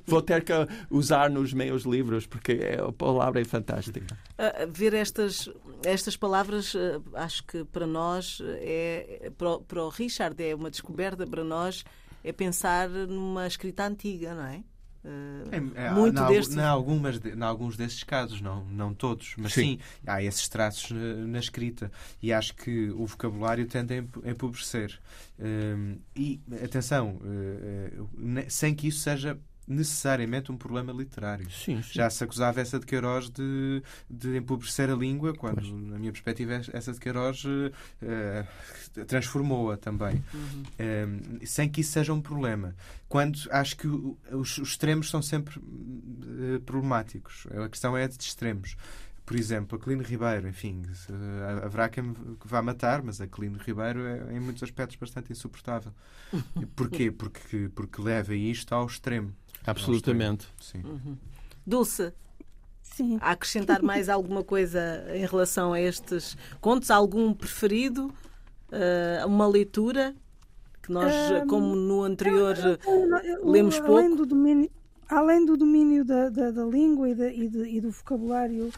[0.06, 0.54] Vou ter que
[0.90, 4.18] usar nos meus livros porque a palavra é fantástica.
[4.38, 5.53] Uh, ver estas
[5.84, 9.32] estas palavras, eh, acho que para nós, é,
[9.68, 11.84] para o Richard, é uma descoberta para nós,
[12.24, 14.64] é pensar numa escrita antiga, não é?
[15.06, 16.56] É, é, muito na, destes...
[16.56, 19.62] na, algumas de, na alguns desses casos, não, não todos, mas sim.
[19.62, 24.98] sim há esses traços na, na, escrita e acho que o vocabulário tende a empobrecer.
[25.38, 29.38] Um, e atenção, uh, uh, sem que isso seja
[29.68, 31.50] necessariamente um problema literário.
[31.50, 31.90] Sim, sim.
[31.94, 35.72] Já se acusava essa de Queiroz de, de empobrecer a língua, quando, pois.
[35.72, 40.24] na minha perspectiva, essa de Queiroz uh, transformou-a também.
[40.34, 40.64] Uhum.
[41.42, 42.76] Uh, sem que isso seja um problema.
[43.08, 47.48] Quando acho que os, os extremos são sempre uh, problemáticos.
[47.64, 48.76] A questão é de extremos
[49.26, 50.84] por exemplo, Aquilino Ribeiro, enfim,
[51.64, 55.94] haverá quem vá matar, mas Aquilino Ribeiro é, em muitos aspectos, bastante insuportável.
[56.76, 57.10] Porquê?
[57.10, 59.34] Porque, porque leva isto ao extremo.
[59.66, 60.48] Absolutamente.
[60.60, 60.82] Sim.
[60.84, 61.18] Uhum.
[61.66, 62.14] Dulce,
[62.96, 63.18] Sim.
[63.22, 66.92] A acrescentar mais alguma coisa em relação a estes contos?
[66.92, 68.14] Algum preferido?
[68.70, 70.16] Uh, uma leitura?
[70.82, 73.96] Que nós, um, como no anterior, eu, lemos pouco?
[73.96, 74.72] Além do domínio,
[75.10, 78.72] além do domínio da, da, da língua e, da, e, de, e, do vocabulário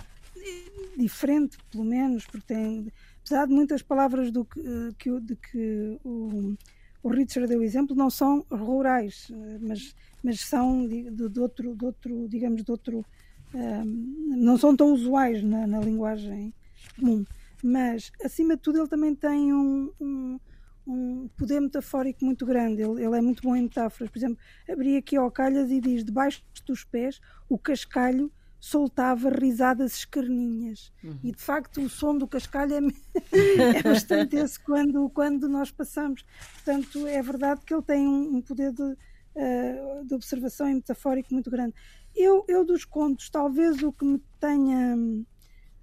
[0.95, 5.99] diferente, pelo menos, porque tem, apesar de muitas palavras do que, eh, que, de que
[6.03, 6.55] o,
[7.03, 11.85] o Richard deu exemplo, não são rurais, eh, mas mas são de, de, outro, de
[11.85, 13.05] outro, digamos, de outro.
[13.53, 16.51] Um, não são tão usuais na, na, linguagem
[16.99, 17.23] comum.
[17.63, 20.39] Mas, acima de tudo, ele também tem um, um,
[20.87, 22.81] um poder metafórico muito grande.
[22.81, 24.09] Ele, ele, é muito bom em metáforas.
[24.09, 29.95] Por exemplo, abri aqui ao calhas e diz: debaixo dos pés, o cascalho soltava risadas
[29.97, 30.91] escarninhas.
[31.03, 31.19] Uhum.
[31.23, 32.79] E de facto o som do cascalho é,
[33.77, 36.25] é bastante esse quando, quando nós passamos.
[36.55, 38.97] Portanto, é verdade que ele tem um, um poder de,
[39.35, 41.73] uh, de observação e metafórico muito grande.
[42.15, 44.95] Eu, eu dos contos, talvez o que me tenha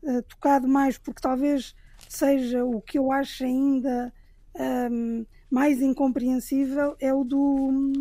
[0.02, 1.74] uh, tocado mais, porque talvez
[2.08, 4.12] seja o que eu acho ainda
[4.90, 7.92] um, mais incompreensível, é o do,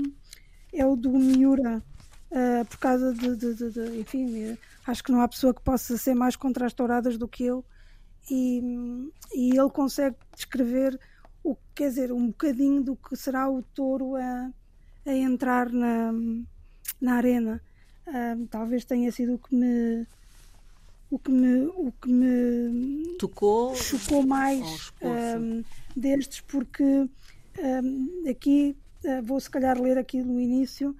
[0.73, 1.83] é o do Miura.
[2.31, 5.97] Uh, por causa de, de, de, de, enfim, acho que não há pessoa que possa
[5.97, 7.65] ser mais contrastouradas do que eu
[8.29, 10.97] e, e ele consegue descrever
[11.43, 14.51] o quer dizer um bocadinho do que será o touro a,
[15.05, 16.11] a entrar na,
[16.99, 17.61] na arena.
[18.07, 20.07] Uh, talvez tenha sido o que me
[21.09, 25.63] o que me o que me tocou chocou mais um,
[25.95, 28.75] destes porque um, aqui
[29.05, 30.95] uh, vou se calhar ler aqui no início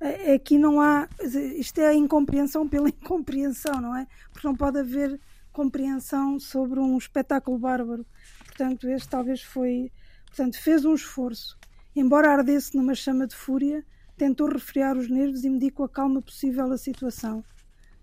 [0.00, 1.08] uh, aqui não há
[1.56, 4.06] isto é a incompreensão pela incompreensão não é?
[4.30, 5.18] Porque não pode haver
[5.52, 8.04] compreensão sobre um espetáculo bárbaro.
[8.44, 9.90] Portanto este talvez foi
[10.26, 11.56] portanto fez um esforço
[11.94, 13.84] embora ardesse numa chama de fúria
[14.16, 17.44] tentou refriar os nervos e medir com a calma possível a situação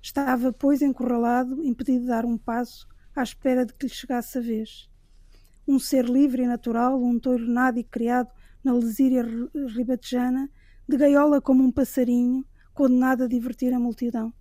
[0.02, 4.42] Estava, pois, encurralado, impedido de dar um passo, à espera de que lhe chegasse a
[4.42, 4.90] vez.
[5.68, 8.32] Um ser livre e natural, um touro nado e criado
[8.64, 9.26] na lesíria
[9.76, 10.50] ribatejana,
[10.88, 14.34] de gaiola como um passarinho, condenado a divertir a multidão.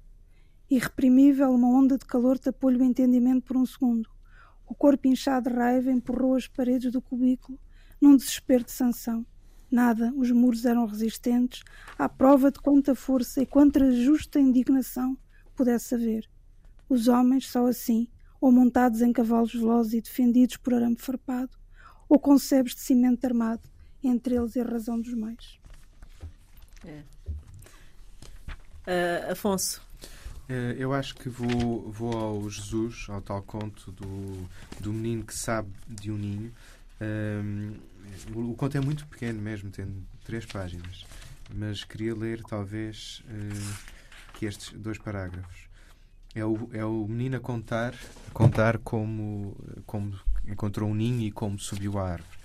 [0.71, 4.09] Irreprimível, uma onda de calor tapou-lhe o entendimento por um segundo.
[4.65, 7.59] O corpo inchado de raiva empurrou as paredes do cubículo
[8.01, 9.27] num desespero de sanção.
[9.71, 11.63] Nada, os muros eram resistentes,
[11.99, 15.17] à prova de quanta força e quanta justa indignação
[15.55, 16.29] pudesse haver.
[16.89, 18.09] Os homens só assim,
[18.41, 21.51] ou montados em cavalos velozes e defendidos por arame farpado,
[22.09, 23.63] ou com sebes de cimento armado,
[24.03, 25.59] entre eles e a razão dos mais.
[26.85, 27.03] É.
[28.87, 29.83] Uh, Afonso.
[30.49, 34.49] Uh, eu acho que vou, vou ao Jesus, ao tal conto do,
[34.81, 36.55] do menino que sabe de um ninho.
[37.01, 37.75] Um,
[38.35, 41.05] o, conto é muito pequeno mesmo, tem três páginas,
[41.55, 43.23] mas queria ler talvez.
[43.29, 43.99] Uh,
[44.39, 45.69] aqui estes dois parágrafos.
[46.35, 47.95] É o, é o menino a contar,
[48.33, 52.39] contar como, como encontrou um ninho e como subiu a árvore.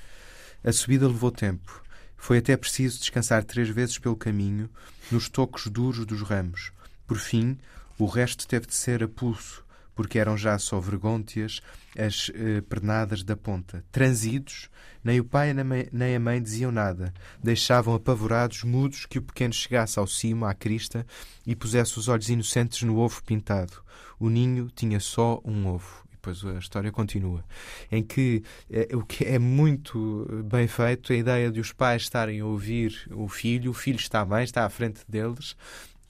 [0.64, 1.84] A subida levou tempo.
[2.18, 4.70] Foi até preciso descansar três vezes pelo caminho,
[5.11, 6.72] nos tocos duros dos ramos.
[7.05, 7.57] Por fim,
[7.99, 9.62] o resto teve de ser a pulso,
[9.96, 11.62] porque eram já só vergônteas
[11.98, 13.84] as eh, pernadas da ponta.
[13.91, 14.70] Transidos,
[15.04, 15.54] nem o pai
[15.91, 17.14] nem a mãe diziam nada.
[17.41, 21.06] Deixavam apavorados, mudos, que o pequeno chegasse ao cimo, à crista,
[21.46, 23.84] e pusesse os olhos inocentes no ovo pintado.
[24.20, 27.44] O ninho tinha só um ovo depois a história continua,
[27.91, 32.39] em que é, o que é muito bem feito a ideia de os pais estarem
[32.39, 35.54] a ouvir o filho, o filho está bem, está à frente deles,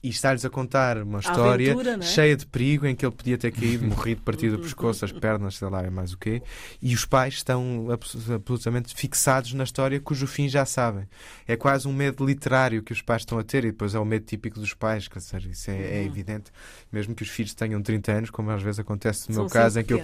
[0.04, 2.02] e estar-lhes a contar uma história aventura, é?
[2.02, 5.56] cheia de perigo em que ele podia ter caído, morrido, partido o pescoço, as pernas,
[5.56, 6.42] sei lá, é mais o quê.
[6.82, 11.08] E os pais estão absolutamente fixados na história cujo fim já sabem.
[11.48, 14.04] É quase um medo literário que os pais estão a ter e depois é o
[14.04, 16.06] medo típico dos pais, quer dizer, isso é, é uhum.
[16.06, 16.52] evidente.
[16.92, 19.80] Mesmo que os filhos tenham 30 anos, como às vezes acontece no São meu caso,
[19.80, 20.02] em que eu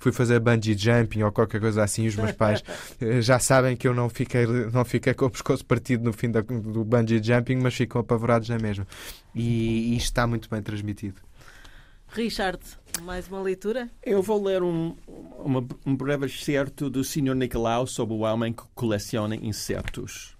[0.00, 2.62] fui fazer bungee jumping ou qualquer coisa assim, os meus pais
[3.00, 6.30] eh, já sabem que eu não fiquei, não fiquei com o pescoço partido no fim
[6.30, 8.86] da, do bungee jumping, mas ficam apavorados na mesma
[9.34, 11.20] e, e isto está muito bem transmitido.
[12.08, 12.60] Richard,
[13.02, 13.88] mais uma leitura?
[14.02, 14.96] Eu vou ler um,
[15.38, 17.34] uma, um breve excerto do Sr.
[17.36, 20.36] Nicolau sobre o homem que coleciona insetos.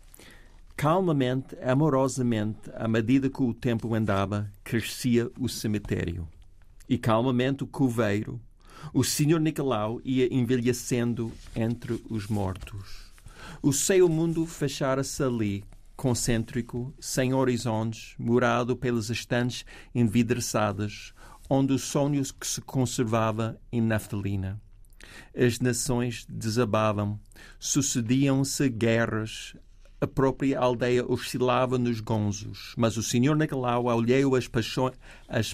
[0.77, 6.27] Calmamente, amorosamente, à medida que o tempo andava, crescia o cemitério.
[6.89, 8.41] E calmamente o coveiro,
[8.93, 9.39] o Sr.
[9.39, 13.13] Nicolau ia envelhecendo entre os mortos.
[13.63, 15.65] O seu mundo fechara-se ali,
[16.01, 21.13] concêntrico, sem horizontes, murado pelas estantes envidraçadas,
[21.47, 24.59] onde o sonho que se conservava em naftalina.
[25.37, 27.21] As nações desabavam,
[27.59, 29.55] sucediam-se guerras,
[30.01, 34.95] a própria aldeia oscilava nos gonzos, mas o senhor Nicolau, alheio às paixões,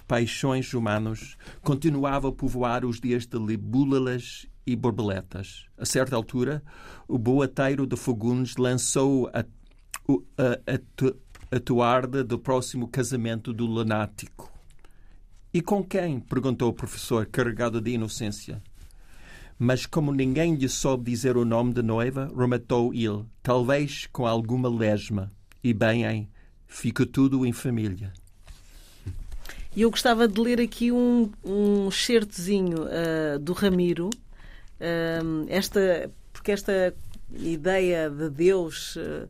[0.07, 5.67] paixões humanas, continuava a povoar os dias de libúlalas e borboletas.
[5.77, 6.63] A certa altura,
[7.09, 9.45] o boateiro de Fogunes lançou a
[10.37, 14.53] a, atuarda do próximo casamento do lunático.
[15.53, 16.21] E com quem?
[16.21, 18.63] perguntou o professor, carregado de inocência.
[19.59, 24.69] Mas como ninguém lhe soube dizer o nome da noiva, rematou ele, talvez com alguma
[24.69, 25.33] lesma.
[25.65, 26.29] E bem, hein,
[26.67, 28.13] fica tudo em família.
[29.75, 36.53] E eu gostava de ler aqui um, um certozinho uh, do Ramiro, uh, esta, porque
[36.53, 36.95] esta
[37.33, 38.97] ideia de Deus.
[38.97, 39.29] Uh,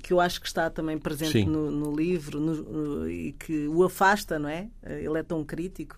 [0.00, 3.84] que eu acho que está também presente no, no, livro no, no, e que o
[3.84, 4.68] afasta, não é?
[4.82, 5.96] Eh, ele é tão crítico.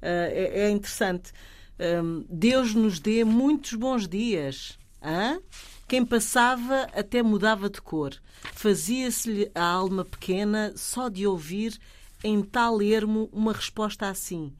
[0.00, 1.32] Uh, é, é, interessante.
[1.78, 4.78] Um, Deus nos dê muitos bons dias.
[5.02, 5.40] Hã?
[5.86, 8.14] Quem passava até mudava de cor.
[8.54, 11.78] Fazia-se-lhe a alma pequena só de ouvir
[12.24, 14.52] em tal ermo uma resposta assim.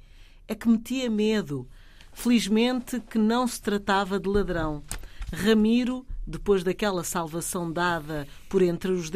[0.47, 1.69] É que metia medo.
[2.13, 4.85] Felizmente que não se tratava de ladrão.
[5.33, 9.11] Ramiro depois daquela salvação dada por entre os,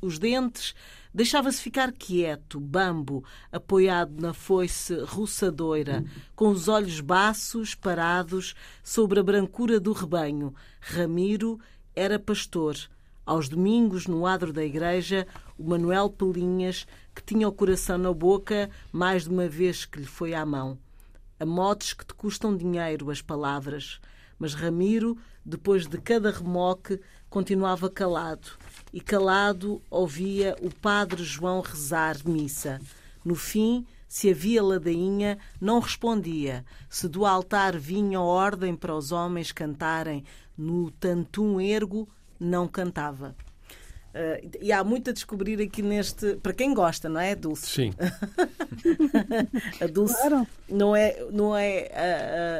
[0.00, 0.74] os dentes,
[1.12, 6.04] deixava-se ficar quieto, bambo, apoiado na foice roçadoira,
[6.34, 10.54] com os olhos baços parados sobre a brancura do rebanho.
[10.80, 11.58] Ramiro
[11.94, 12.76] era pastor,
[13.24, 18.68] Aos domingos, no adro da igreja, o Manuel Pelinhas, que tinha o coração na boca
[18.90, 20.76] mais de uma vez que lhe foi à mão.
[21.38, 24.00] A motes que te custam dinheiro as palavras.
[24.42, 28.58] Mas Ramiro, depois de cada remoque, continuava calado.
[28.92, 32.80] E calado ouvia o padre João rezar missa.
[33.24, 36.64] No fim, se havia ladainha, não respondia.
[36.90, 40.24] Se do altar vinha ordem para os homens cantarem
[40.58, 42.08] no tantum ergo,
[42.40, 43.36] não cantava.
[44.14, 46.36] Uh, e há muito a descobrir aqui neste.
[46.36, 47.66] Para quem gosta, não é, Dulce?
[47.66, 47.94] Sim.
[49.80, 50.46] a Dulce claro.
[50.68, 51.88] não é, não é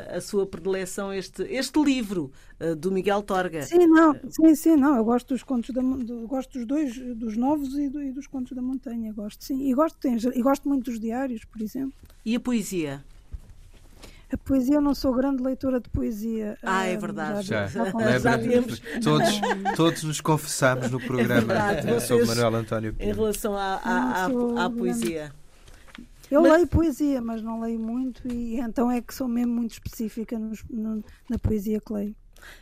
[0.09, 3.62] a, a, a, sua predileção este, este livro uh, do Miguel Torga.
[3.64, 4.96] Sim, não, sim, sim, não.
[4.96, 8.26] Eu gosto dos contos da do, gosto dos dois, dos novos e, do, e, dos
[8.26, 9.12] contos da montanha.
[9.12, 9.68] Gosto, sim.
[9.68, 11.92] E gosto, e gosto muito dos diários, por exemplo.
[12.24, 13.05] E a poesia?
[14.33, 16.57] A poesia, eu não sou grande leitora de poesia.
[16.62, 17.47] Ah, é verdade.
[17.47, 17.85] Já, já,
[18.18, 18.80] já temos.
[19.05, 19.28] Todos,
[19.76, 24.70] todos nos confessamos no programa é sobre Manuel António Em relação à, à, à, à
[24.70, 25.33] poesia.
[26.30, 26.53] Eu mas...
[26.53, 30.64] leio poesia, mas não leio muito e então é que sou mesmo muito específica nos,
[30.70, 32.16] no, na poesia que leio.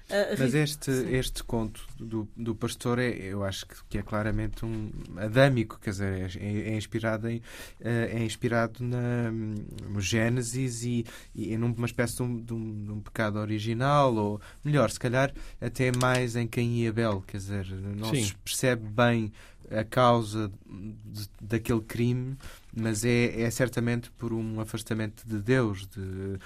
[0.09, 4.91] Uh, Mas este, este conto do, do pastor é, eu acho que é claramente um
[5.17, 7.41] adâmico, quer dizer, é, é inspirado, em,
[7.81, 12.93] eh, é inspirado na, no Gênesis e, e numa espécie de um, de, um, de
[12.93, 17.67] um, pecado original, ou melhor, se calhar até mais em Caim e Abel, quer dizer,
[17.97, 18.25] não Sim.
[18.25, 19.33] se percebe bem
[19.71, 22.37] a causa de, daquele crime,
[22.75, 26.39] mas é, é certamente por um afastamento de Deus, de,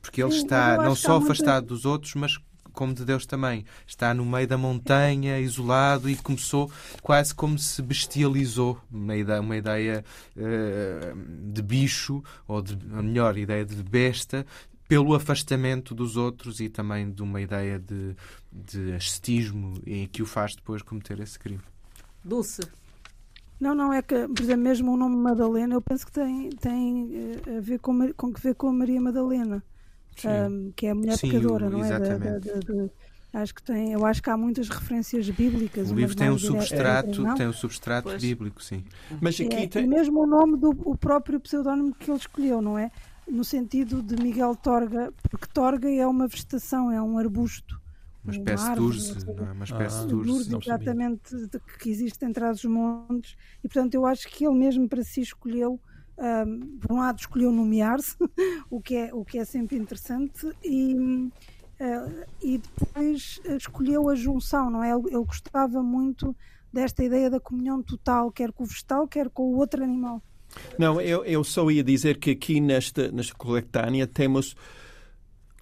[0.00, 1.74] porque ele Sim, está não só afastado muito...
[1.74, 2.38] dos outros, mas
[2.72, 3.64] como de Deus também.
[3.86, 6.70] Está no meio da montanha, isolado, e começou
[7.00, 8.80] quase como se bestializou.
[8.90, 10.04] Uma ideia, uma ideia
[10.36, 14.46] uh, de bicho, ou de, a melhor, ideia de besta,
[14.88, 18.14] pelo afastamento dos outros e também de uma ideia de,
[18.52, 21.62] de ascetismo e que o faz depois cometer esse crime.
[22.24, 22.62] Dulce.
[23.58, 27.10] Não, não, é que, por exemplo, mesmo o nome Madalena, eu penso que tem, tem
[27.46, 29.62] eh, a ver com, com que ver com a Maria Madalena
[30.24, 31.98] um, que é a mulher sim, pecadora, não é?
[31.98, 32.88] Da, da, da,
[33.32, 35.90] acho que tem, eu acho que há muitas referências bíblicas.
[35.90, 38.22] O livro tem um substrato, tem um substrato pois.
[38.22, 38.84] bíblico, sim.
[39.20, 39.84] Mas aqui é, tem...
[39.84, 42.90] E mesmo o nome do o próprio pseudónimo que ele escolheu, não é?
[43.26, 47.80] No sentido de Miguel Torga, porque Torga é uma vegetação, é um arbusto.
[48.24, 49.52] Uma espécie de urze, não é?
[49.52, 50.56] Uma espécie ah, de urze.
[50.56, 53.34] exatamente, de, que existe entre os montes.
[53.64, 55.80] E, portanto, eu acho que ele mesmo para si escolheu
[56.18, 58.16] um, por um lado escolheu nomear-se,
[58.70, 64.70] o, que é, o que é sempre interessante, e, uh, e depois escolheu a junção,
[64.70, 64.90] não é?
[64.90, 66.36] Ele, ele, gostava muito
[66.72, 70.22] desta ideia da comunhão total, quer com o vegetal, quer com o outro animal.
[70.78, 74.54] Não, eu, eu só ia dizer que aqui nesta, nesta coletânea temos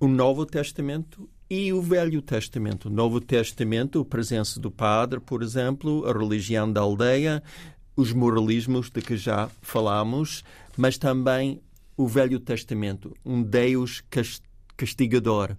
[0.01, 2.87] o Novo Testamento e o Velho Testamento.
[2.87, 7.43] O Novo Testamento, a presença do Padre, por exemplo, a religião da aldeia,
[7.97, 10.43] os moralismos de que já falámos,
[10.77, 11.61] mas também
[11.97, 14.03] o Velho Testamento, um Deus
[14.77, 15.55] castigador,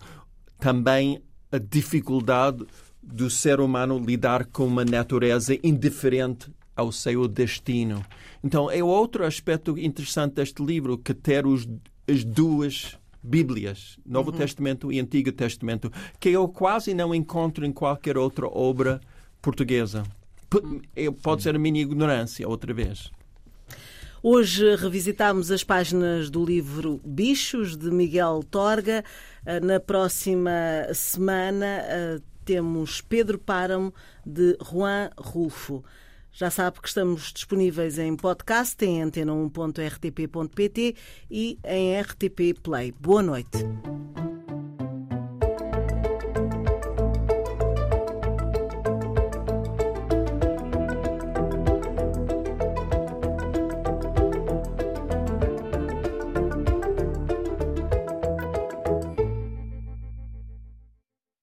[0.59, 1.21] também
[1.51, 2.65] a dificuldade
[3.01, 8.03] do ser humano lidar com uma natureza indiferente ao seu destino.
[8.43, 11.67] Então, é outro aspecto interessante deste livro, que ter os,
[12.07, 14.37] as duas Bíblias, Novo uhum.
[14.37, 18.99] Testamento e Antigo Testamento, que eu quase não encontro em qualquer outra obra
[19.41, 20.03] portuguesa.
[21.21, 23.11] Pode ser a minha ignorância, outra vez.
[24.23, 29.03] Hoje revisitamos as páginas do livro Bichos, de Miguel Torga.
[29.43, 30.51] Ah, na próxima
[30.93, 33.91] semana ah, temos Pedro Páramo,
[34.23, 35.83] de Juan Rulfo.
[36.31, 40.95] Já sabe que estamos disponíveis em podcast, em antena1.rtp.pt
[41.29, 42.91] e em RTP Play.
[42.91, 43.57] Boa noite.